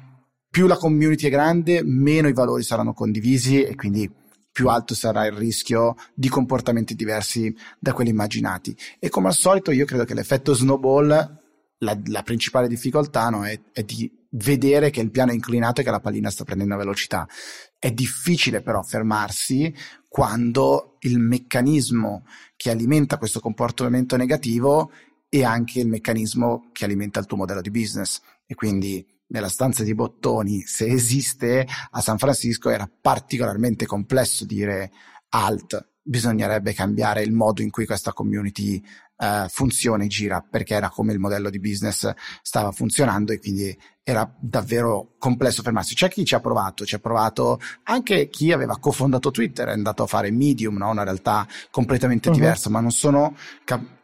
più 0.50 0.66
la 0.66 0.76
community 0.76 1.28
è 1.28 1.30
grande, 1.30 1.82
meno 1.84 2.26
i 2.26 2.32
valori 2.32 2.64
saranno 2.64 2.92
condivisi 2.92 3.62
e 3.62 3.76
quindi 3.76 4.10
più 4.50 4.68
alto 4.68 4.94
sarà 4.94 5.24
il 5.26 5.32
rischio 5.32 5.94
di 6.12 6.28
comportamenti 6.28 6.94
diversi 6.94 7.54
da 7.78 7.92
quelli 7.92 8.10
immaginati. 8.10 8.76
E 8.98 9.08
come 9.08 9.28
al 9.28 9.34
solito 9.34 9.70
io 9.70 9.84
credo 9.84 10.04
che 10.04 10.14
l'effetto 10.14 10.52
snowball, 10.52 11.08
la, 11.78 11.98
la 12.06 12.22
principale 12.22 12.66
difficoltà 12.66 13.28
no, 13.28 13.46
è, 13.46 13.58
è 13.72 13.84
di 13.84 14.10
vedere 14.30 14.90
che 14.90 15.00
il 15.00 15.10
piano 15.10 15.30
è 15.30 15.34
inclinato 15.34 15.80
e 15.80 15.84
che 15.84 15.90
la 15.90 16.00
pallina 16.00 16.30
sta 16.30 16.42
prendendo 16.42 16.76
velocità. 16.76 17.28
È 17.78 17.92
difficile 17.92 18.60
però 18.60 18.82
fermarsi 18.82 19.72
quando 20.08 20.96
il 21.00 21.18
meccanismo 21.20 22.24
che 22.56 22.70
alimenta 22.70 23.18
questo 23.18 23.38
comportamento 23.38 24.16
negativo 24.16 24.90
è 25.28 25.44
anche 25.44 25.78
il 25.78 25.86
meccanismo 25.86 26.70
che 26.72 26.84
alimenta 26.84 27.20
il 27.20 27.26
tuo 27.26 27.36
modello 27.36 27.60
di 27.60 27.70
business. 27.70 28.20
E 28.46 28.56
quindi 28.56 29.06
nella 29.30 29.48
stanza 29.48 29.82
di 29.82 29.94
bottoni, 29.94 30.62
se 30.62 30.86
esiste 30.86 31.66
a 31.90 32.00
San 32.00 32.18
Francisco, 32.18 32.70
era 32.70 32.88
particolarmente 33.00 33.86
complesso 33.86 34.44
dire 34.44 34.90
alt. 35.30 35.88
Bisognerebbe 36.02 36.72
cambiare 36.72 37.22
il 37.22 37.32
modo 37.32 37.62
in 37.62 37.70
cui 37.70 37.86
questa 37.86 38.12
community 38.12 38.82
uh, 39.18 39.48
funziona 39.48 40.04
e 40.04 40.08
gira, 40.08 40.40
perché 40.40 40.74
era 40.74 40.88
come 40.88 41.12
il 41.12 41.18
modello 41.18 41.50
di 41.50 41.60
business 41.60 42.10
stava 42.42 42.72
funzionando 42.72 43.32
e 43.32 43.38
quindi 43.38 43.78
era 44.02 44.28
davvero 44.40 45.14
complesso 45.18 45.62
fermarsi. 45.62 45.94
C'è 45.94 46.08
chi 46.08 46.24
ci 46.24 46.34
ha 46.34 46.40
provato, 46.40 46.84
ci 46.84 46.96
ha 46.96 46.98
provato 46.98 47.60
anche 47.84 48.28
chi 48.28 48.50
aveva 48.50 48.78
cofondato 48.78 49.30
Twitter, 49.30 49.68
è 49.68 49.72
andato 49.72 50.02
a 50.02 50.06
fare 50.06 50.32
Medium, 50.32 50.76
no? 50.78 50.90
una 50.90 51.04
realtà 51.04 51.46
completamente 51.70 52.28
uh-huh. 52.28 52.34
diversa, 52.34 52.70
ma 52.70 52.80
non 52.80 52.90
sono 52.90 53.36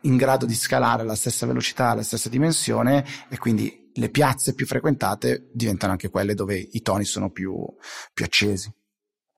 in 0.03 0.17
grado 0.17 0.47
di 0.47 0.55
scalare 0.55 1.03
alla 1.03 1.17
stessa 1.17 1.47
velocità, 1.47 1.89
alla 1.89 2.05
stessa 2.05 2.29
dimensione 2.29 3.05
e 3.29 3.39
quindi 3.39 3.86
le 3.97 4.09
piazze 4.11 4.55
più 4.55 4.67
frequentate 4.67 5.49
diventano 5.53 5.93
anche 5.93 6.09
quelle 6.09 6.35
dove 6.35 6.57
i 6.57 6.83
toni 6.83 7.05
sono 7.05 7.31
più, 7.31 7.57
più 8.13 8.25
accesi. 8.25 8.73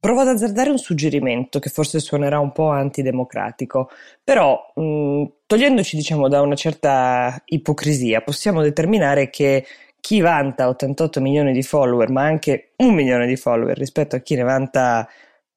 Provo 0.01 0.21
ad 0.21 0.29
azzardare 0.29 0.71
un 0.71 0.79
suggerimento 0.79 1.59
che 1.59 1.71
forse 1.71 1.99
suonerà 1.99 2.39
un 2.39 2.53
po' 2.53 2.69
antidemocratico, 2.69 3.91
però 4.23 4.73
mh, 4.75 5.25
togliendoci 5.47 5.97
diciamo 5.97 6.29
da 6.29 6.41
una 6.41 6.55
certa 6.55 7.43
ipocrisia, 7.47 8.21
possiamo 8.21 8.63
determinare 8.63 9.29
che 9.29 9.67
chi 10.01 10.21
vanta 10.21 10.69
88 10.69 11.21
milioni 11.21 11.53
di 11.53 11.65
follower, 11.65 12.11
ma 12.11 12.23
anche 12.23 12.75
un 12.77 12.95
milione 12.95 13.27
di 13.27 13.37
follower 13.37 13.77
rispetto 13.77 14.15
a 14.15 14.21
chi 14.21 14.37
ne 14.37 14.43
vanta 14.43 15.09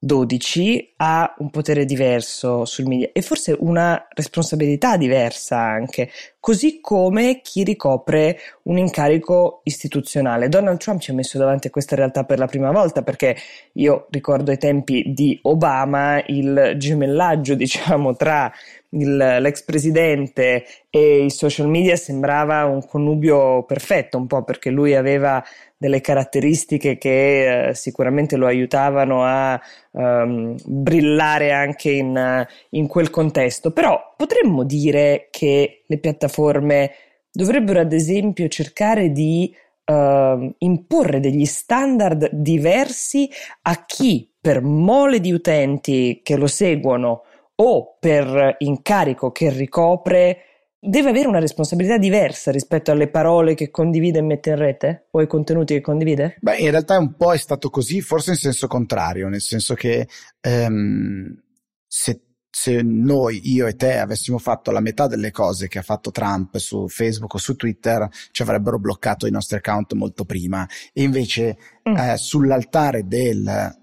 12 0.04 0.94
ha 0.96 1.36
un 1.38 1.52
potere 1.52 1.86
diverso 1.86 2.66
sul 2.66 2.88
media 2.88 3.12
e 3.14 3.22
forse 3.22 3.56
una 3.60 4.08
responsabilità 4.10 4.98
diversa 4.98 5.60
anche, 5.60 6.10
così 6.40 6.80
come 6.82 7.42
chi 7.44 7.64
ricopre 7.64 8.40
un 8.64 8.80
incarico 8.80 9.62
istituzionale. 9.64 10.50
Donald 10.50 10.80
Trump 10.80 11.02
ci 11.02 11.12
ha 11.12 11.14
messo 11.14 11.38
davanti 11.38 11.68
a 11.68 11.70
questa 11.70 11.96
realtà 11.96 12.24
per 12.24 12.40
la 12.40 12.48
prima 12.48 12.72
volta 12.72 13.04
perché 13.04 13.36
io 13.74 14.08
ricordo 14.10 14.50
ai 14.50 14.58
tempi 14.58 15.14
di 15.14 15.38
Obama 15.44 16.20
il 16.26 16.74
gemellaggio, 16.78 17.54
diciamo, 17.56 18.16
tra 18.16 18.52
il, 18.92 19.16
l'ex 19.16 19.64
presidente 19.64 20.66
e 20.90 21.26
i 21.26 21.30
social 21.30 21.68
media 21.68 21.96
sembrava 21.96 22.66
un 22.66 22.86
connubio 22.86 23.64
perfetto, 23.64 24.18
un 24.18 24.28
po' 24.28 24.44
perché 24.44 24.70
lui 24.70 24.96
aveva 24.96 25.44
delle 25.78 26.02
caratteristiche 26.02 26.98
che 26.98 27.70
eh, 27.70 27.74
sicuramente 27.74 28.36
lo 28.36 28.46
aiutavano 28.46 29.24
a 29.24 29.60
um, 29.92 30.56
brillare 30.64 31.52
anche 31.52 31.90
in, 31.92 32.46
in 32.70 32.88
quel 32.88 33.10
contesto. 33.10 33.72
Però 33.72 34.14
potremmo 34.16 34.64
dire 34.64 35.28
che 35.32 35.84
le 35.88 35.98
piattaforme 35.98 36.92
dovrebbero 37.32 37.80
ad 37.80 37.94
esempio 37.94 38.48
cercare 38.48 39.12
di 39.12 39.56
uh, 39.86 40.54
imporre 40.60 41.20
degli 41.20 41.46
standard 41.46 42.30
diversi 42.32 43.30
a 43.64 43.84
chi 43.86 44.30
per 44.40 44.62
mole 44.62 45.20
di 45.20 45.32
utenti 45.32 46.20
che 46.24 46.36
lo 46.36 46.48
seguono 46.48 47.24
o 47.64 47.98
per 48.00 48.56
incarico 48.60 49.32
che 49.32 49.52
ricopre 49.52 50.38
deve 50.80 51.10
avere 51.10 51.28
una 51.28 51.40
responsabilità 51.40 52.00
diversa 52.00 52.50
rispetto 52.50 52.90
alle 52.90 53.08
parole 53.08 53.54
che 53.54 53.70
condivide 53.70 54.18
e 54.18 54.24
mette 54.24 54.50
in 54.50 54.56
rete 54.56 55.08
o 55.12 55.20
ai 55.20 55.28
contenuti 55.28 55.76
che 55.76 55.82
condivide? 55.82 56.38
Beh, 56.42 56.58
in 56.58 56.72
realtà 56.72 56.98
un 56.98 57.16
po' 57.16 57.34
è 57.34 57.38
stato 57.38 57.70
così, 57.70 58.02
forse 58.02 58.32
in 58.32 58.38
senso 58.38 58.66
contrario, 58.66 59.28
nel 59.28 59.42
senso 59.42 59.76
che 59.76 60.08
um, 60.42 61.40
se 61.86 62.22
se 62.54 62.82
noi, 62.82 63.40
io 63.54 63.66
e 63.66 63.78
te, 63.78 63.98
avessimo 63.98 64.38
fatto 64.38 64.72
la 64.72 64.82
metà 64.82 65.08
delle 65.08 65.32
cose 65.32 65.70
che 65.70 65.80
ha 65.80 65.84
fatto 65.84 66.12
Trump 66.12 66.58
su 66.58 66.90
Facebook 66.90 67.34
o 67.36 67.38
su 67.38 67.56
Twitter, 67.56 68.10
ci 68.32 68.42
avrebbero 68.42 68.78
bloccato 68.78 69.26
i 69.26 69.32
nostri 69.32 69.56
account 69.56 69.94
molto 69.94 70.26
prima. 70.26 70.68
E 70.92 71.02
invece 71.02 71.58
mm. 71.88 71.96
eh, 71.96 72.18
sull'altare 72.18 73.08
del 73.08 73.81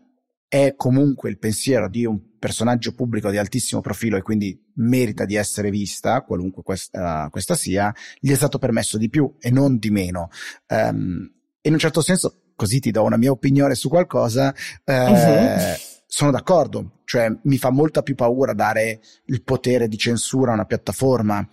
è 0.48 0.74
comunque 0.76 1.28
il 1.28 1.38
pensiero 1.38 1.88
di 1.88 2.06
un 2.06 2.38
personaggio 2.38 2.94
pubblico 2.94 3.30
di 3.30 3.36
altissimo 3.36 3.82
profilo 3.82 4.16
e 4.16 4.22
quindi 4.22 4.58
merita 4.76 5.26
di 5.26 5.34
essere 5.34 5.70
vista, 5.70 6.22
qualunque 6.22 6.62
questa, 6.62 7.28
questa 7.30 7.54
sia, 7.54 7.94
gli 8.18 8.32
è 8.32 8.34
stato 8.34 8.58
permesso 8.58 8.96
di 8.96 9.10
più 9.10 9.36
e 9.38 9.50
non 9.50 9.76
di 9.76 9.90
meno. 9.90 10.30
Um, 10.68 11.30
in 11.60 11.72
un 11.72 11.78
certo 11.78 12.00
senso, 12.00 12.52
così 12.56 12.80
ti 12.80 12.90
do 12.90 13.02
una 13.02 13.18
mia 13.18 13.30
opinione 13.30 13.74
su 13.74 13.90
qualcosa, 13.90 14.54
eh, 14.84 15.04
uh-huh. 15.04 15.76
sono 16.06 16.30
d'accordo, 16.30 17.00
cioè 17.04 17.30
mi 17.42 17.58
fa 17.58 17.70
molta 17.70 18.02
più 18.02 18.14
paura 18.14 18.54
dare 18.54 19.00
il 19.26 19.42
potere 19.42 19.86
di 19.86 19.98
censura 19.98 20.52
a 20.52 20.54
una 20.54 20.64
piattaforma 20.64 21.46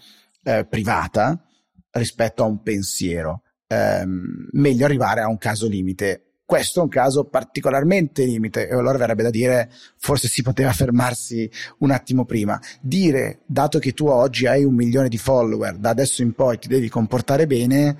eh, 0.43 0.65
privata 0.65 1.45
rispetto 1.91 2.43
a 2.43 2.47
un 2.47 2.61
pensiero. 2.61 3.41
Eh, 3.67 4.03
meglio 4.05 4.85
arrivare 4.85 5.21
a 5.21 5.27
un 5.27 5.37
caso 5.37 5.67
limite 5.67 6.34
questo 6.45 6.79
è 6.79 6.83
un 6.83 6.89
caso 6.89 7.25
particolarmente 7.25 8.23
limite 8.23 8.67
e 8.67 8.73
allora 8.73 8.99
verrebbe 8.99 9.23
da 9.23 9.31
dire 9.31 9.71
forse 9.97 10.27
si 10.27 10.43
poteva 10.43 10.71
fermarsi 10.71 11.49
un 11.79 11.89
attimo 11.89 12.23
prima. 12.23 12.59
Dire, 12.79 13.41
dato 13.47 13.79
che 13.79 13.93
tu 13.93 14.05
oggi 14.07 14.45
hai 14.45 14.63
un 14.63 14.75
milione 14.75 15.09
di 15.09 15.17
follower, 15.17 15.77
da 15.77 15.89
adesso 15.89 16.21
in 16.21 16.33
poi 16.33 16.59
ti 16.59 16.67
devi 16.67 16.87
comportare 16.87 17.47
bene, 17.47 17.97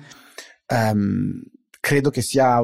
um, 0.68 1.42
credo 1.80 2.10
che 2.10 2.22
sia 2.22 2.60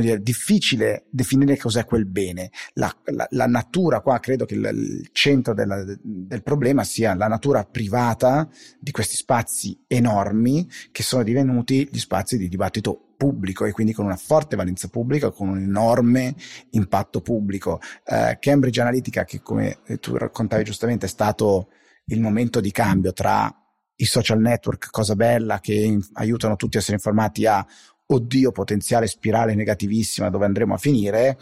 dire, 0.00 0.22
difficile 0.22 1.06
definire 1.10 1.56
cos'è 1.56 1.84
quel 1.84 2.06
bene. 2.06 2.50
La, 2.74 2.94
la, 3.04 3.26
la 3.30 3.46
natura, 3.46 4.00
qua 4.00 4.18
credo 4.20 4.46
che 4.46 4.54
il, 4.54 4.70
il 4.72 5.08
centro 5.12 5.52
della, 5.52 5.84
del 6.02 6.42
problema 6.42 6.82
sia 6.82 7.14
la 7.14 7.28
natura 7.28 7.64
privata 7.64 8.48
di 8.78 8.90
questi 8.90 9.16
spazi 9.16 9.84
enormi 9.86 10.68
che 10.90 11.02
sono 11.02 11.22
divenuti 11.22 11.88
gli 11.90 11.98
spazi 11.98 12.38
di 12.38 12.48
dibattito 12.48 13.03
pubblico 13.16 13.64
e 13.64 13.72
quindi 13.72 13.92
con 13.92 14.04
una 14.04 14.16
forte 14.16 14.56
valenza 14.56 14.88
pubblica, 14.88 15.30
con 15.30 15.48
un 15.48 15.58
enorme 15.58 16.34
impatto 16.70 17.20
pubblico. 17.20 17.80
Eh, 18.04 18.38
Cambridge 18.40 18.80
Analytica, 18.80 19.24
che 19.24 19.40
come 19.40 19.78
tu 20.00 20.16
raccontavi 20.16 20.64
giustamente 20.64 21.06
è 21.06 21.08
stato 21.08 21.68
il 22.06 22.20
momento 22.20 22.60
di 22.60 22.70
cambio 22.70 23.12
tra 23.12 23.52
i 23.96 24.04
social 24.04 24.40
network, 24.40 24.90
cosa 24.90 25.14
bella, 25.14 25.60
che 25.60 25.74
in- 25.74 26.04
aiutano 26.14 26.56
tutti 26.56 26.76
a 26.76 26.80
essere 26.80 26.96
informati, 26.96 27.46
a 27.46 27.64
oddio, 28.06 28.52
potenziale 28.52 29.06
spirale 29.06 29.54
negativissima 29.54 30.30
dove 30.30 30.44
andremo 30.44 30.74
a 30.74 30.78
finire, 30.78 31.38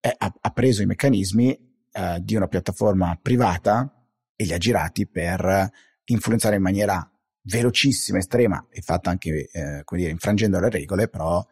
eh, 0.00 0.14
ha, 0.16 0.34
ha, 0.40 0.50
preso 0.50 0.82
i 0.82 0.86
meccanismi 0.86 1.58
eh, 1.92 2.18
di 2.22 2.34
una 2.34 2.48
piattaforma 2.48 3.18
privata 3.20 3.92
e 4.34 4.44
li 4.44 4.52
ha 4.52 4.58
girati 4.58 5.06
per 5.06 5.70
influenzare 6.04 6.56
in 6.56 6.62
maniera 6.62 7.08
velocissima, 7.48 8.18
estrema 8.18 8.66
e 8.70 8.82
fatta 8.82 9.10
anche, 9.10 9.48
eh, 9.50 9.82
come 9.84 10.00
dire, 10.00 10.12
infrangendo 10.12 10.60
le 10.60 10.70
regole, 10.70 11.08
però 11.08 11.44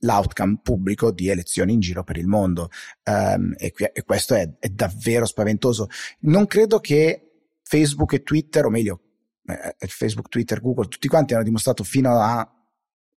l'outcome 0.00 0.60
pubblico 0.62 1.10
di 1.10 1.28
elezioni 1.28 1.74
in 1.74 1.80
giro 1.80 2.02
per 2.02 2.16
il 2.16 2.26
mondo 2.26 2.70
um, 3.04 3.52
e, 3.58 3.74
e, 3.92 4.02
questo 4.04 4.34
è, 4.34 4.48
è, 4.58 4.68
davvero 4.68 5.26
spaventoso. 5.26 5.88
Non 6.20 6.46
credo 6.46 6.80
che 6.80 7.50
Facebook 7.62 8.14
e 8.14 8.22
Twitter, 8.22 8.64
o 8.64 8.70
meglio, 8.70 9.00
eh, 9.44 9.86
Facebook, 9.86 10.28
Twitter, 10.28 10.60
Google, 10.60 10.88
tutti 10.88 11.08
quanti 11.08 11.34
hanno 11.34 11.42
dimostrato 11.42 11.84
fino 11.84 12.18
a 12.18 12.50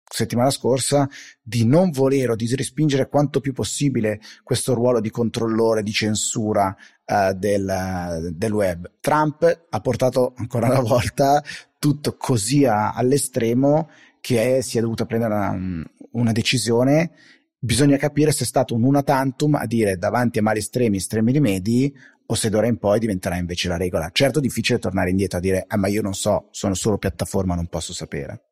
settimana 0.09 0.49
scorsa 0.49 1.07
di 1.41 1.65
non 1.65 1.91
volere 1.91 2.31
o 2.31 2.35
di 2.35 2.53
respingere 2.55 3.09
quanto 3.09 3.39
più 3.39 3.53
possibile 3.53 4.19
questo 4.43 4.73
ruolo 4.73 4.99
di 4.99 5.09
controllore, 5.09 5.83
di 5.83 5.91
censura 5.91 6.75
uh, 7.05 7.33
del, 7.33 8.31
del, 8.33 8.51
web. 8.51 8.91
Trump 8.99 9.65
ha 9.69 9.79
portato 9.81 10.33
ancora 10.37 10.67
una 10.67 10.79
volta 10.81 11.43
tutto 11.79 12.15
così 12.17 12.65
a, 12.65 12.93
all'estremo 12.93 13.89
che 14.19 14.57
è, 14.57 14.61
si 14.61 14.77
è 14.77 14.81
dovuto 14.81 15.05
prendere 15.05 15.33
una, 15.33 15.85
una, 16.11 16.31
decisione. 16.31 17.11
Bisogna 17.59 17.97
capire 17.97 18.31
se 18.31 18.43
è 18.43 18.47
stato 18.47 18.75
un 18.75 18.83
una 18.83 19.03
tantum 19.03 19.55
a 19.55 19.65
dire 19.65 19.97
davanti 19.97 20.39
a 20.39 20.41
mali 20.41 20.59
estremi, 20.59 20.97
estremi 20.97 21.31
rimedi, 21.31 21.93
o 22.29 22.35
se 22.35 22.49
d'ora 22.49 22.67
in 22.67 22.77
poi 22.77 22.99
diventerà 22.99 23.37
invece 23.37 23.67
la 23.67 23.77
regola. 23.77 24.09
Certo, 24.11 24.39
difficile 24.39 24.79
tornare 24.79 25.09
indietro 25.09 25.37
a 25.37 25.41
dire, 25.41 25.63
ah, 25.67 25.77
ma 25.77 25.87
io 25.87 26.01
non 26.01 26.13
so, 26.13 26.47
sono 26.51 26.73
solo 26.73 26.97
piattaforma, 26.97 27.55
non 27.55 27.67
posso 27.67 27.93
sapere. 27.93 28.46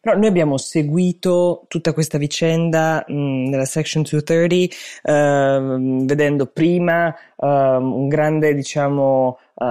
Però 0.00 0.16
noi 0.16 0.26
abbiamo 0.26 0.56
seguito 0.56 1.64
tutta 1.68 1.92
questa 1.92 2.18
vicenda 2.18 3.04
mh, 3.06 3.48
nella 3.48 3.64
Section 3.64 4.02
230, 4.02 4.74
uh, 5.02 6.04
vedendo 6.04 6.46
prima 6.46 7.14
uh, 7.36 7.46
un 7.46 8.08
grande, 8.08 8.54
diciamo, 8.54 9.38
uh, 9.54 9.64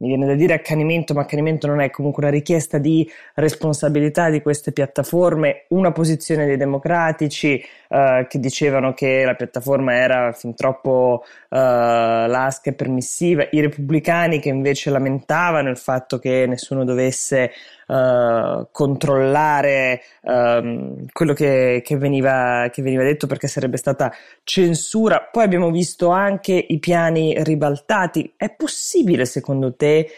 mi 0.00 0.08
viene 0.08 0.26
da 0.26 0.34
dire 0.34 0.54
accanimento, 0.54 1.14
ma 1.14 1.22
accanimento 1.22 1.66
non 1.66 1.80
è 1.80 1.90
comunque 1.90 2.22
una 2.22 2.32
richiesta 2.32 2.78
di 2.78 3.08
responsabilità 3.34 4.30
di 4.30 4.40
queste 4.40 4.72
piattaforme, 4.72 5.66
una 5.68 5.90
posizione 5.92 6.46
dei 6.46 6.56
democratici 6.56 7.60
uh, 7.88 8.26
che 8.26 8.38
dicevano 8.38 8.94
che 8.94 9.24
la 9.24 9.34
piattaforma 9.34 9.94
era 9.94 10.32
fin 10.32 10.54
troppo 10.54 11.22
uh, 11.24 11.56
lasca 11.56 12.70
e 12.70 12.74
permissiva, 12.74 13.46
i 13.50 13.60
repubblicani 13.60 14.40
che 14.40 14.48
invece 14.48 14.90
lamentavano 14.90 15.68
il 15.68 15.76
fatto 15.76 16.18
che 16.18 16.46
nessuno 16.46 16.84
dovesse 16.84 17.52
uh, 17.86 18.68
controllare 18.70 20.02
um, 20.22 21.06
quello 21.12 21.32
che, 21.32 21.82
che, 21.84 21.96
veniva, 21.96 22.68
che 22.72 22.82
veniva 22.82 23.02
detto 23.02 23.26
perché 23.26 23.48
sarebbe 23.48 23.76
stata 23.76 24.12
censura. 24.44 25.28
Poi 25.30 25.44
abbiamo 25.44 25.70
visto 25.70 26.10
anche 26.10 26.64
i 26.68 26.78
piani 26.78 27.34
ribaltati. 27.42 28.34
È 28.36 28.50
possibile 28.50 29.24
secondo 29.24 29.74
te? 29.74 30.10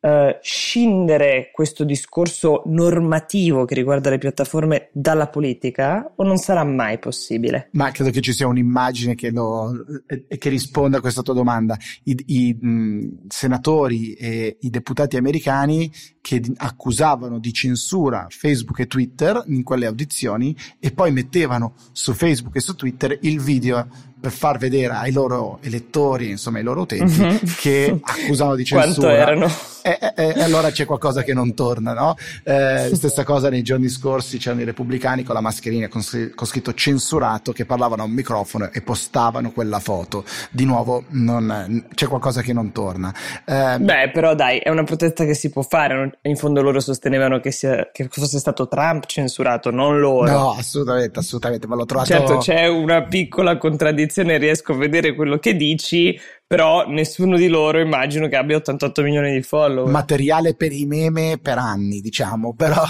Uh, 0.00 0.38
scindere 0.40 1.50
questo 1.52 1.82
discorso 1.82 2.62
normativo 2.66 3.64
che 3.64 3.74
riguarda 3.74 4.10
le 4.10 4.18
piattaforme 4.18 4.90
dalla 4.92 5.26
politica 5.26 6.12
o 6.14 6.22
non 6.22 6.36
sarà 6.36 6.62
mai 6.62 7.00
possibile? 7.00 7.68
Ma 7.72 7.90
credo 7.90 8.10
che 8.10 8.20
ci 8.20 8.32
sia 8.32 8.46
un'immagine 8.46 9.16
che, 9.16 9.30
lo, 9.30 9.72
eh, 10.06 10.38
che 10.38 10.48
risponda 10.50 10.98
a 10.98 11.00
questa 11.00 11.22
tua 11.22 11.34
domanda. 11.34 11.76
I, 12.04 12.16
i 12.26 12.54
mh, 12.54 13.26
senatori 13.26 14.12
e 14.12 14.58
i 14.60 14.70
deputati 14.70 15.16
americani 15.16 15.90
che 16.20 16.42
accusavano 16.56 17.40
di 17.40 17.52
censura 17.52 18.26
Facebook 18.28 18.78
e 18.80 18.86
Twitter 18.86 19.42
in 19.46 19.62
quelle 19.64 19.86
audizioni 19.86 20.54
e 20.78 20.92
poi 20.92 21.10
mettevano 21.10 21.74
su 21.90 22.12
Facebook 22.12 22.54
e 22.54 22.60
su 22.60 22.76
Twitter 22.76 23.18
il 23.22 23.40
video 23.40 23.88
per 24.20 24.32
far 24.32 24.58
vedere 24.58 24.94
ai 24.94 25.12
loro 25.12 25.58
elettori, 25.62 26.30
insomma 26.30 26.58
ai 26.58 26.64
loro 26.64 26.80
utenti, 26.80 27.20
mm-hmm. 27.20 27.36
che 27.58 27.98
accusano 28.00 28.54
di 28.54 28.64
censura. 28.66 29.06
Quanto 29.06 29.08
erano? 29.08 29.52
E, 29.80 29.96
e, 30.00 30.34
e, 30.36 30.42
allora 30.42 30.70
c'è 30.70 30.84
qualcosa 30.84 31.22
che 31.22 31.32
non 31.32 31.54
torna, 31.54 31.92
no? 31.92 32.16
Eh, 32.42 32.90
stessa 32.92 33.22
cosa 33.22 33.48
nei 33.48 33.62
giorni 33.62 33.88
scorsi 33.88 34.38
c'erano 34.38 34.62
i 34.62 34.64
repubblicani 34.64 35.22
con 35.22 35.34
la 35.34 35.40
mascherina 35.40 35.86
con, 35.88 36.02
con, 36.34 36.46
scritto 36.46 36.74
censurato 36.74 37.52
che 37.52 37.64
parlavano 37.64 38.02
a 38.02 38.04
un 38.04 38.10
microfono 38.10 38.70
e 38.72 38.82
postavano 38.82 39.52
quella 39.52 39.78
foto. 39.78 40.24
Di 40.50 40.64
nuovo 40.64 41.04
non, 41.10 41.86
c'è 41.94 42.06
qualcosa 42.08 42.42
che 42.42 42.52
non 42.52 42.72
torna. 42.72 43.14
Eh, 43.44 43.76
Beh, 43.78 44.10
però 44.12 44.34
dai, 44.34 44.58
è 44.58 44.68
una 44.68 44.82
protesta 44.82 45.24
che 45.24 45.34
si 45.34 45.50
può 45.50 45.62
fare. 45.62 46.18
In 46.22 46.36
fondo 46.36 46.60
loro 46.60 46.80
sostenevano 46.80 47.38
che, 47.38 47.52
sia, 47.52 47.88
che 47.92 48.08
fosse 48.10 48.38
stato 48.38 48.66
Trump 48.66 49.06
censurato, 49.06 49.70
non 49.70 50.00
loro. 50.00 50.30
No, 50.30 50.50
assolutamente, 50.50 51.20
assolutamente, 51.20 51.66
ma 51.68 51.76
l'ho 51.76 51.86
trovato... 51.86 52.08
Certo, 52.08 52.36
c'è 52.38 52.66
una 52.66 53.04
piccola 53.04 53.56
contraddizione 53.56 54.07
descrizione 54.08 54.38
riesco 54.38 54.72
a 54.72 54.76
vedere 54.76 55.14
quello 55.14 55.38
che 55.38 55.54
dici, 55.54 56.18
però 56.46 56.88
nessuno 56.88 57.36
di 57.36 57.48
loro 57.48 57.78
immagino 57.78 58.26
che 58.26 58.36
abbia 58.36 58.56
88 58.56 59.02
milioni 59.02 59.32
di 59.32 59.42
follower. 59.42 59.90
Materiale 59.90 60.54
per 60.54 60.72
i 60.72 60.86
meme 60.86 61.38
per 61.40 61.58
anni, 61.58 62.00
diciamo, 62.00 62.54
però, 62.54 62.82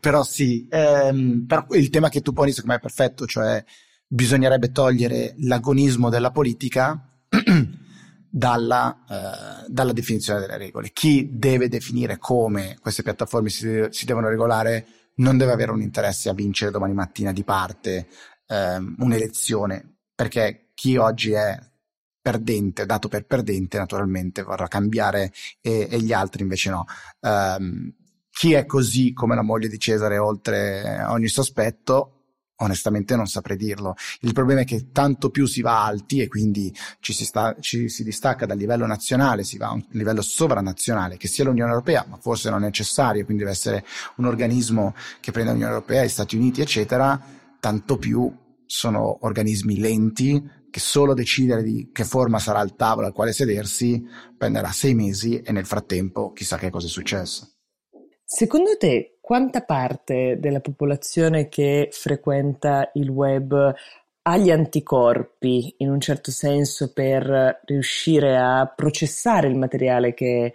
però 0.00 0.22
sì. 0.22 0.66
Ehm, 0.70 1.44
però 1.46 1.64
il 1.70 1.88
tema 1.90 2.08
che 2.08 2.20
tu 2.20 2.32
poni 2.32 2.50
secondo 2.50 2.72
me 2.72 2.78
è 2.78 2.82
perfetto, 2.82 3.26
cioè 3.26 3.64
bisognerebbe 4.06 4.70
togliere 4.70 5.34
l'agonismo 5.38 6.10
della 6.10 6.30
politica 6.30 7.08
dalla, 8.28 9.04
eh, 9.08 9.66
dalla, 9.68 9.92
definizione 9.92 10.40
delle 10.40 10.58
regole. 10.58 10.90
Chi 10.92 11.30
deve 11.32 11.68
definire 11.68 12.18
come 12.18 12.76
queste 12.80 13.02
piattaforme 13.02 13.48
si, 13.48 13.86
si, 13.90 14.04
devono 14.04 14.28
regolare 14.28 14.86
non 15.16 15.36
deve 15.36 15.52
avere 15.52 15.70
un 15.70 15.80
interesse 15.80 16.28
a 16.28 16.34
vincere 16.34 16.72
domani 16.72 16.92
mattina 16.92 17.32
di 17.32 17.44
parte 17.44 18.08
ehm, 18.48 18.96
un'elezione, 18.98 19.98
perché 20.14 20.63
chi 20.74 20.96
oggi 20.96 21.32
è 21.32 21.58
perdente, 22.20 22.86
dato 22.86 23.08
per 23.08 23.26
perdente, 23.26 23.78
naturalmente 23.78 24.42
vorrà 24.42 24.66
cambiare 24.66 25.32
e, 25.60 25.88
e 25.90 26.00
gli 26.00 26.12
altri 26.12 26.42
invece 26.42 26.70
no. 26.70 26.86
Um, 27.20 27.92
chi 28.30 28.52
è 28.54 28.66
così 28.66 29.12
come 29.12 29.34
la 29.34 29.42
moglie 29.42 29.68
di 29.68 29.78
Cesare 29.78 30.18
oltre 30.18 31.04
ogni 31.06 31.28
sospetto, 31.28 32.14
onestamente 32.56 33.14
non 33.14 33.26
saprei 33.26 33.56
dirlo. 33.56 33.94
Il 34.20 34.32
problema 34.32 34.62
è 34.62 34.64
che 34.64 34.90
tanto 34.90 35.28
più 35.30 35.46
si 35.46 35.60
va 35.60 35.84
alti 35.84 36.20
e 36.20 36.28
quindi 36.28 36.74
ci 37.00 37.12
si, 37.12 37.24
sta, 37.24 37.54
ci 37.60 37.88
si 37.88 38.02
distacca 38.02 38.46
dal 38.46 38.56
livello 38.56 38.86
nazionale, 38.86 39.44
si 39.44 39.58
va 39.58 39.68
a 39.68 39.72
un 39.72 39.84
livello 39.90 40.22
sovranazionale, 40.22 41.16
che 41.16 41.28
sia 41.28 41.44
l'Unione 41.44 41.70
Europea, 41.70 42.06
ma 42.08 42.16
forse 42.16 42.50
non 42.50 42.62
è 42.62 42.66
necessario, 42.66 43.24
quindi 43.24 43.42
deve 43.42 43.54
essere 43.54 43.84
un 44.16 44.24
organismo 44.24 44.94
che 45.20 45.30
prenda 45.30 45.52
l'Unione 45.52 45.72
Europea, 45.72 46.04
gli 46.04 46.08
Stati 46.08 46.36
Uniti, 46.36 46.60
eccetera, 46.60 47.20
tanto 47.60 47.98
più 47.98 48.32
sono 48.66 49.18
organismi 49.20 49.78
lenti, 49.78 50.62
che 50.74 50.80
solo 50.80 51.14
decidere 51.14 51.62
di 51.62 51.90
che 51.92 52.02
forma 52.02 52.40
sarà 52.40 52.60
il 52.60 52.74
tavolo 52.74 53.06
al 53.06 53.12
quale 53.12 53.30
sedersi 53.30 54.04
prenderà 54.36 54.72
sei 54.72 54.92
mesi 54.92 55.40
e 55.40 55.52
nel 55.52 55.66
frattempo 55.66 56.32
chissà 56.32 56.56
che 56.56 56.68
cosa 56.68 56.88
è 56.88 56.90
successo. 56.90 57.48
Secondo 58.24 58.76
te 58.76 59.18
quanta 59.20 59.60
parte 59.62 60.36
della 60.40 60.58
popolazione 60.58 61.48
che 61.48 61.90
frequenta 61.92 62.90
il 62.94 63.08
web 63.08 63.72
ha 64.22 64.36
gli 64.36 64.50
anticorpi 64.50 65.76
in 65.78 65.90
un 65.90 66.00
certo 66.00 66.32
senso 66.32 66.92
per 66.92 67.60
riuscire 67.66 68.36
a 68.36 68.66
processare 68.66 69.46
il 69.46 69.56
materiale 69.56 70.12
che, 70.12 70.54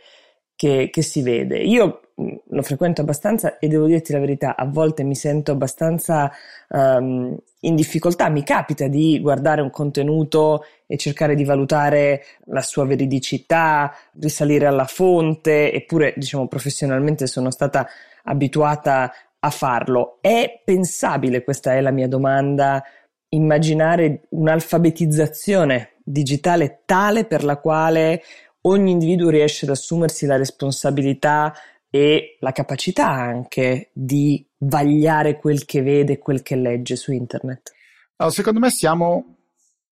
che, 0.54 0.90
che 0.92 1.02
si 1.02 1.22
vede? 1.22 1.60
Io 1.60 2.02
lo 2.46 2.62
frequento 2.62 3.00
abbastanza 3.00 3.58
e 3.58 3.70
devo 3.70 3.86
dirti 3.86 4.12
la 4.12 4.20
verità, 4.20 4.58
a 4.58 4.66
volte 4.66 5.04
mi 5.04 5.16
sento 5.16 5.54
abbastanza 5.54 6.30
um, 6.68 7.38
in 7.62 7.76
difficoltà, 7.76 8.30
mi 8.30 8.44
capita 8.44 8.88
di 8.88 9.20
guardare 9.20 9.62
un 9.62 9.70
contenuto 9.70 10.66
e 10.88 10.98
cercare 10.98 11.36
di 11.36 11.44
valutare 11.44 12.24
la 12.46 12.62
sua 12.62 12.86
veridicità, 12.86 13.94
risalire 14.20 14.66
alla 14.66 14.86
fonte, 14.86 15.74
eppure 15.74 16.14
diciamo 16.16 16.48
professionalmente 16.48 17.28
sono 17.28 17.52
stata 17.52 17.88
abituata 18.24 19.12
a 19.40 19.50
farlo. 19.50 20.20
È 20.22 20.62
pensabile, 20.64 21.44
questa 21.44 21.74
è 21.74 21.82
la 21.82 21.92
mia 21.92 22.08
domanda, 22.08 22.84
immaginare 23.30 24.22
un'alfabetizzazione 24.30 25.96
digitale 26.04 26.82
tale 26.86 27.26
per 27.26 27.44
la 27.44 27.58
quale 27.58 28.24
ogni 28.62 28.92
individuo 28.92 29.30
riesce 29.30 29.66
ad 29.66 29.72
assumersi 29.72 30.26
la 30.26 30.38
responsabilità 30.38 31.54
e 31.90 32.38
la 32.40 32.52
capacità 32.52 33.10
anche 33.10 33.92
di 33.94 34.46
vagliare 34.60 35.38
quel 35.38 35.66
che 35.66 35.82
vede, 35.82 36.20
quel 36.20 36.42
che 36.42 36.56
legge 36.56 36.96
su 36.96 37.12
internet? 37.12 37.72
Allora, 38.18 38.36
secondo 38.36 38.60
me 38.60 38.70
siamo 38.70 39.36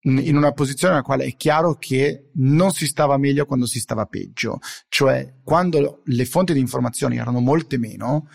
in 0.06 0.37
una 0.37 0.52
posizione 0.52 0.94
nella 0.94 1.04
quale 1.04 1.24
è 1.24 1.35
chiaro 1.37 1.74
che 1.74 2.30
non 2.35 2.70
si 2.70 2.87
stava 2.87 3.16
meglio 3.16 3.46
quando 3.46 3.66
si 3.66 3.80
stava 3.80 4.06
peggio, 4.06 4.61
cioè 4.88 5.35
quando 5.42 6.02
le 6.04 6.24
fonti 6.24 6.52
di 6.52 6.61
informazioni 6.61 7.16
erano 7.16 7.40
molte 7.40 7.76
meno, 7.76 8.28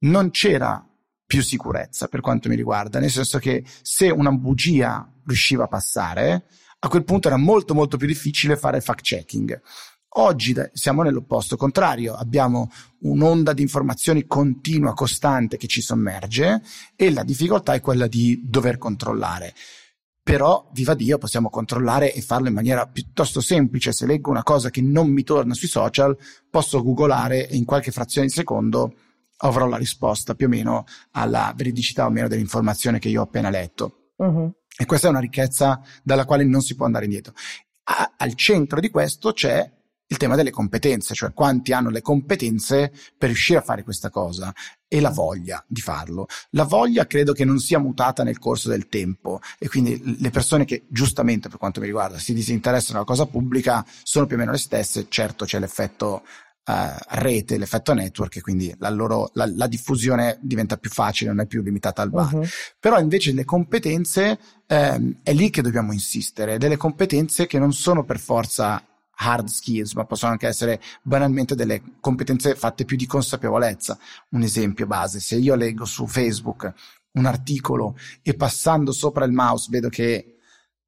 non 0.00 0.30
c'era 0.30 0.84
più 1.24 1.42
sicurezza 1.42 2.08
per 2.08 2.20
quanto 2.20 2.48
mi 2.48 2.56
riguarda, 2.56 2.98
nel 2.98 3.10
senso 3.10 3.38
che 3.38 3.64
se 3.82 4.10
una 4.10 4.32
bugia 4.32 5.10
riusciva 5.24 5.64
a 5.64 5.68
passare, 5.68 6.44
a 6.80 6.88
quel 6.88 7.04
punto 7.04 7.28
era 7.28 7.36
molto 7.36 7.74
molto 7.74 7.96
più 7.96 8.08
difficile 8.08 8.56
fare 8.56 8.80
fact 8.80 9.02
checking. 9.02 9.60
Oggi 10.14 10.54
siamo 10.74 11.02
nell'opposto 11.02 11.56
contrario, 11.56 12.14
abbiamo 12.14 12.70
un'onda 13.00 13.54
di 13.54 13.62
informazioni 13.62 14.26
continua, 14.26 14.92
costante 14.92 15.56
che 15.56 15.66
ci 15.66 15.80
sommerge 15.80 16.60
e 16.94 17.10
la 17.10 17.24
difficoltà 17.24 17.72
è 17.72 17.80
quella 17.80 18.06
di 18.06 18.42
dover 18.44 18.76
controllare. 18.76 19.54
Però, 20.22 20.70
viva 20.74 20.94
Dio, 20.94 21.16
possiamo 21.16 21.48
controllare 21.48 22.12
e 22.12 22.20
farlo 22.20 22.48
in 22.48 22.54
maniera 22.54 22.86
piuttosto 22.86 23.40
semplice. 23.40 23.92
Se 23.92 24.06
leggo 24.06 24.30
una 24.30 24.42
cosa 24.42 24.68
che 24.68 24.82
non 24.82 25.08
mi 25.08 25.24
torna 25.24 25.54
sui 25.54 25.66
social, 25.66 26.16
posso 26.48 26.82
googolare 26.82 27.48
e 27.48 27.56
in 27.56 27.64
qualche 27.64 27.90
frazione 27.90 28.26
di 28.26 28.32
secondo 28.32 28.94
avrò 29.38 29.66
la 29.66 29.78
risposta 29.78 30.34
più 30.34 30.46
o 30.46 30.50
meno 30.50 30.84
alla 31.12 31.52
veridicità 31.56 32.06
o 32.06 32.10
meno 32.10 32.28
dell'informazione 32.28 32.98
che 32.98 33.08
io 33.08 33.20
ho 33.20 33.24
appena 33.24 33.50
letto. 33.50 34.10
Uh-huh. 34.16 34.52
E 34.76 34.84
questa 34.84 35.06
è 35.06 35.10
una 35.10 35.20
ricchezza 35.20 35.80
dalla 36.04 36.26
quale 36.26 36.44
non 36.44 36.60
si 36.60 36.76
può 36.76 36.84
andare 36.84 37.06
indietro. 37.06 37.32
A- 37.84 38.12
al 38.18 38.34
centro 38.34 38.78
di 38.78 38.90
questo 38.90 39.32
c'è 39.32 39.68
il 40.12 40.18
tema 40.18 40.36
delle 40.36 40.50
competenze, 40.50 41.14
cioè 41.14 41.32
quanti 41.32 41.72
hanno 41.72 41.88
le 41.88 42.02
competenze 42.02 42.92
per 43.16 43.30
riuscire 43.30 43.58
a 43.58 43.62
fare 43.62 43.82
questa 43.82 44.10
cosa 44.10 44.54
e 44.86 45.00
la 45.00 45.10
voglia 45.10 45.64
di 45.66 45.80
farlo. 45.80 46.26
La 46.50 46.64
voglia 46.64 47.06
credo 47.06 47.32
che 47.32 47.46
non 47.46 47.58
sia 47.58 47.78
mutata 47.78 48.22
nel 48.22 48.38
corso 48.38 48.68
del 48.68 48.88
tempo 48.88 49.40
e 49.58 49.68
quindi 49.68 50.18
le 50.20 50.30
persone 50.30 50.66
che 50.66 50.84
giustamente 50.88 51.48
per 51.48 51.58
quanto 51.58 51.80
mi 51.80 51.86
riguarda 51.86 52.18
si 52.18 52.34
disinteressano 52.34 52.98
alla 52.98 53.06
cosa 53.06 53.26
pubblica 53.26 53.84
sono 54.02 54.26
più 54.26 54.36
o 54.36 54.38
meno 54.38 54.52
le 54.52 54.58
stesse, 54.58 55.06
certo 55.08 55.44
c'è 55.44 55.58
l'effetto 55.58 56.22
Uh, 56.64 56.94
rete, 57.08 57.58
l'effetto 57.58 57.92
network, 57.92 58.36
e 58.36 58.40
quindi 58.40 58.72
la, 58.78 58.88
loro, 58.88 59.30
la, 59.32 59.50
la, 59.52 59.66
diffusione 59.66 60.38
diventa 60.40 60.76
più 60.76 60.90
facile, 60.90 61.30
non 61.30 61.40
è 61.40 61.46
più 61.46 61.60
limitata 61.60 62.02
al 62.02 62.10
bar. 62.10 62.32
Uh-huh. 62.32 62.46
Però 62.78 63.00
invece 63.00 63.32
le 63.32 63.44
competenze 63.44 64.38
ehm, 64.68 65.18
è 65.24 65.32
lì 65.32 65.50
che 65.50 65.60
dobbiamo 65.60 65.92
insistere, 65.92 66.58
delle 66.58 66.76
competenze 66.76 67.48
che 67.48 67.58
non 67.58 67.72
sono 67.72 68.04
per 68.04 68.20
forza 68.20 68.80
hard 69.22 69.48
skills, 69.48 69.94
ma 69.94 70.04
possono 70.04 70.32
anche 70.32 70.46
essere 70.46 70.80
banalmente 71.02 71.54
delle 71.54 71.82
competenze 72.00 72.54
fatte 72.54 72.84
più 72.84 72.96
di 72.96 73.06
consapevolezza. 73.06 73.98
Un 74.30 74.42
esempio 74.42 74.86
base, 74.86 75.20
se 75.20 75.36
io 75.36 75.54
leggo 75.54 75.84
su 75.84 76.06
Facebook 76.06 76.72
un 77.12 77.26
articolo 77.26 77.96
e 78.22 78.34
passando 78.34 78.92
sopra 78.92 79.24
il 79.24 79.32
mouse 79.32 79.68
vedo 79.70 79.88
che 79.88 80.36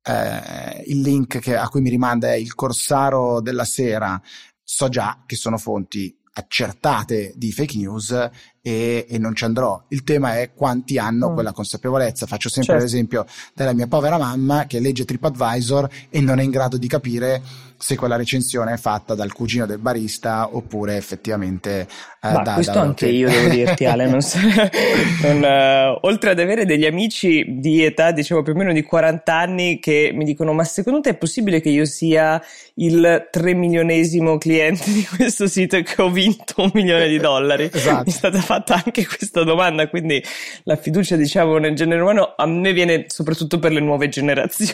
eh, 0.02 0.82
il 0.86 1.00
link 1.00 1.38
che, 1.38 1.56
a 1.56 1.68
cui 1.68 1.80
mi 1.80 1.90
rimanda 1.90 2.28
è 2.28 2.34
il 2.34 2.54
Corsaro 2.54 3.40
della 3.40 3.64
sera, 3.64 4.20
so 4.62 4.88
già 4.88 5.22
che 5.26 5.36
sono 5.36 5.58
fonti 5.58 6.16
accertate 6.36 7.32
di 7.36 7.52
fake 7.52 7.76
news 7.76 8.30
e, 8.66 9.04
e, 9.06 9.18
non 9.18 9.34
ci 9.34 9.44
andrò. 9.44 9.78
Il 9.88 10.04
tema 10.04 10.38
è 10.38 10.52
quanti 10.54 10.96
hanno 10.96 11.28
mm. 11.28 11.34
quella 11.34 11.52
consapevolezza. 11.52 12.24
Faccio 12.24 12.48
sempre 12.48 12.78
certo. 12.78 12.84
l'esempio 12.84 13.26
della 13.52 13.74
mia 13.74 13.86
povera 13.86 14.16
mamma 14.16 14.64
che 14.64 14.80
legge 14.80 15.04
TripAdvisor 15.04 15.86
e 16.08 16.20
non 16.22 16.38
è 16.38 16.42
in 16.42 16.50
grado 16.50 16.78
di 16.78 16.88
capire 16.88 17.42
se 17.76 17.96
quella 17.96 18.16
recensione 18.16 18.72
è 18.72 18.76
fatta 18.78 19.14
dal 19.14 19.32
cugino 19.32 19.66
del 19.66 19.78
barista 19.78 20.48
oppure 20.52 20.96
effettivamente 20.96 21.86
eh, 22.22 22.32
Ma 22.32 22.42
da, 22.42 22.54
questo 22.54 22.72
da 22.72 22.80
anche 22.80 23.08
io 23.08 23.28
devo 23.28 23.48
dirti 23.48 23.84
Ale 23.84 24.06
non 24.06 24.22
so, 24.22 24.38
non, 25.22 25.42
uh, 25.42 25.98
oltre 26.06 26.30
ad 26.30 26.38
avere 26.38 26.64
degli 26.64 26.86
amici 26.86 27.44
di 27.58 27.84
età 27.84 28.12
diciamo 28.12 28.42
più 28.42 28.54
o 28.54 28.56
meno 28.56 28.72
di 28.72 28.82
40 28.82 29.34
anni 29.34 29.78
che 29.80 30.12
mi 30.14 30.24
dicono 30.24 30.54
ma 30.54 30.64
secondo 30.64 31.00
te 31.00 31.10
è 31.10 31.14
possibile 31.14 31.60
che 31.60 31.68
io 31.68 31.84
sia 31.84 32.40
il 32.76 33.28
3 33.30 33.54
milionesimo 33.54 34.38
cliente 34.38 34.90
di 34.90 35.04
questo 35.04 35.46
sito 35.46 35.76
e 35.76 35.82
che 35.82 36.00
ho 36.00 36.10
vinto 36.10 36.62
un 36.62 36.70
milione 36.72 37.08
di 37.08 37.18
dollari 37.18 37.68
esatto. 37.70 38.04
mi 38.06 38.10
è 38.10 38.14
stata 38.14 38.40
fatta 38.54 38.82
anche 38.84 39.06
questa 39.06 39.42
domanda 39.42 39.88
quindi 39.88 40.22
la 40.64 40.76
fiducia 40.76 41.16
diciamo 41.16 41.58
nel 41.58 41.74
genere 41.74 42.00
umano 42.00 42.34
a 42.36 42.46
me 42.46 42.72
viene 42.72 43.06
soprattutto 43.08 43.58
per 43.58 43.72
le 43.72 43.80
nuove 43.80 44.08
generazioni 44.08 44.72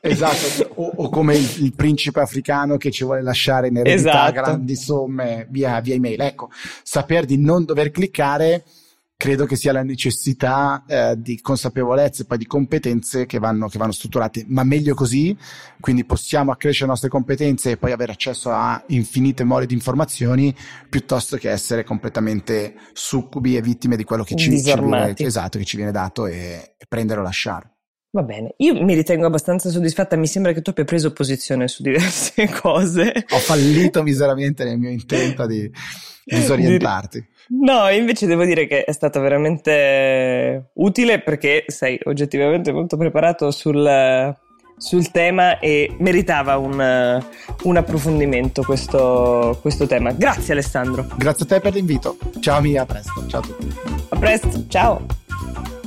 Esatto, 0.00 0.72
o, 0.76 0.90
o 0.96 1.08
come 1.10 1.36
il, 1.36 1.46
il, 1.58 1.74
principe 1.74 2.20
africano 2.20 2.78
che 2.78 2.90
ci 2.90 3.04
vuole 3.04 3.20
lasciare 3.20 3.68
in 3.68 3.76
eredità 3.76 4.10
esatto. 4.10 4.32
grandi 4.32 4.74
somme 4.74 5.46
via, 5.50 5.78
via 5.80 5.96
email. 5.96 6.18
Ecco, 6.18 6.48
saper 6.82 7.26
di 7.26 7.36
non 7.36 7.66
dover 7.66 7.90
cliccare 7.90 8.64
credo 9.20 9.44
che 9.44 9.54
sia 9.54 9.72
la 9.72 9.82
necessità 9.82 10.82
eh, 10.86 11.14
di 11.18 11.42
consapevolezza 11.42 12.22
e 12.22 12.24
poi 12.24 12.38
di 12.38 12.46
competenze 12.46 13.26
che 13.26 13.38
vanno, 13.38 13.68
che 13.68 13.76
vanno, 13.76 13.92
strutturate, 13.92 14.46
ma 14.48 14.64
meglio 14.64 14.94
così, 14.94 15.36
quindi 15.78 16.06
possiamo 16.06 16.52
accrescere 16.52 16.86
le 16.86 16.92
nostre 16.92 17.10
competenze 17.10 17.72
e 17.72 17.76
poi 17.76 17.92
avere 17.92 18.12
accesso 18.12 18.50
a 18.50 18.82
infinite 18.86 19.44
mole 19.44 19.66
di 19.66 19.74
informazioni, 19.74 20.56
piuttosto 20.88 21.36
che 21.36 21.50
essere 21.50 21.84
completamente 21.84 22.76
succubi 22.94 23.58
e 23.58 23.60
vittime 23.60 23.96
di 23.96 24.04
quello 24.04 24.24
che 24.24 24.36
ci, 24.36 24.58
ci, 24.58 24.62
viene, 24.62 25.12
esatto, 25.14 25.58
che 25.58 25.64
ci 25.66 25.76
viene 25.76 25.92
dato 25.92 26.24
e, 26.24 26.76
e 26.78 26.86
prendere 26.88 27.20
o 27.20 27.22
lasciare. 27.22 27.79
Va 28.12 28.22
bene, 28.22 28.54
io 28.56 28.74
mi 28.82 28.94
ritengo 28.94 29.26
abbastanza 29.26 29.70
soddisfatta, 29.70 30.16
mi 30.16 30.26
sembra 30.26 30.52
che 30.52 30.62
tu 30.62 30.70
abbia 30.70 30.84
preso 30.84 31.12
posizione 31.12 31.68
su 31.68 31.82
diverse 31.82 32.48
cose. 32.60 33.12
Ho 33.30 33.38
fallito 33.38 34.02
miseramente 34.02 34.64
nel 34.64 34.78
mio 34.78 34.90
intento 34.90 35.46
di 35.46 35.70
disorientarti. 36.24 37.24
No, 37.50 37.88
invece 37.88 38.26
devo 38.26 38.44
dire 38.44 38.66
che 38.66 38.84
è 38.84 38.92
stato 38.92 39.20
veramente 39.20 40.70
utile 40.74 41.20
perché 41.20 41.64
sei 41.68 42.00
oggettivamente 42.04 42.72
molto 42.72 42.96
preparato 42.96 43.52
sul, 43.52 44.36
sul 44.76 45.10
tema 45.12 45.60
e 45.60 45.94
meritava 45.98 46.56
un, 46.58 47.22
un 47.62 47.76
approfondimento 47.76 48.62
questo, 48.62 49.58
questo 49.60 49.86
tema. 49.86 50.12
Grazie 50.12 50.52
Alessandro. 50.52 51.06
Grazie 51.16 51.44
a 51.44 51.48
te 51.48 51.60
per 51.60 51.74
l'invito. 51.74 52.16
Ciao 52.40 52.60
Mia, 52.60 52.82
a 52.82 52.86
presto. 52.86 53.24
Ciao 53.28 53.40
a 53.40 53.44
tutti. 53.44 53.74
A 54.08 54.18
presto, 54.18 54.64
ciao. 54.68 55.79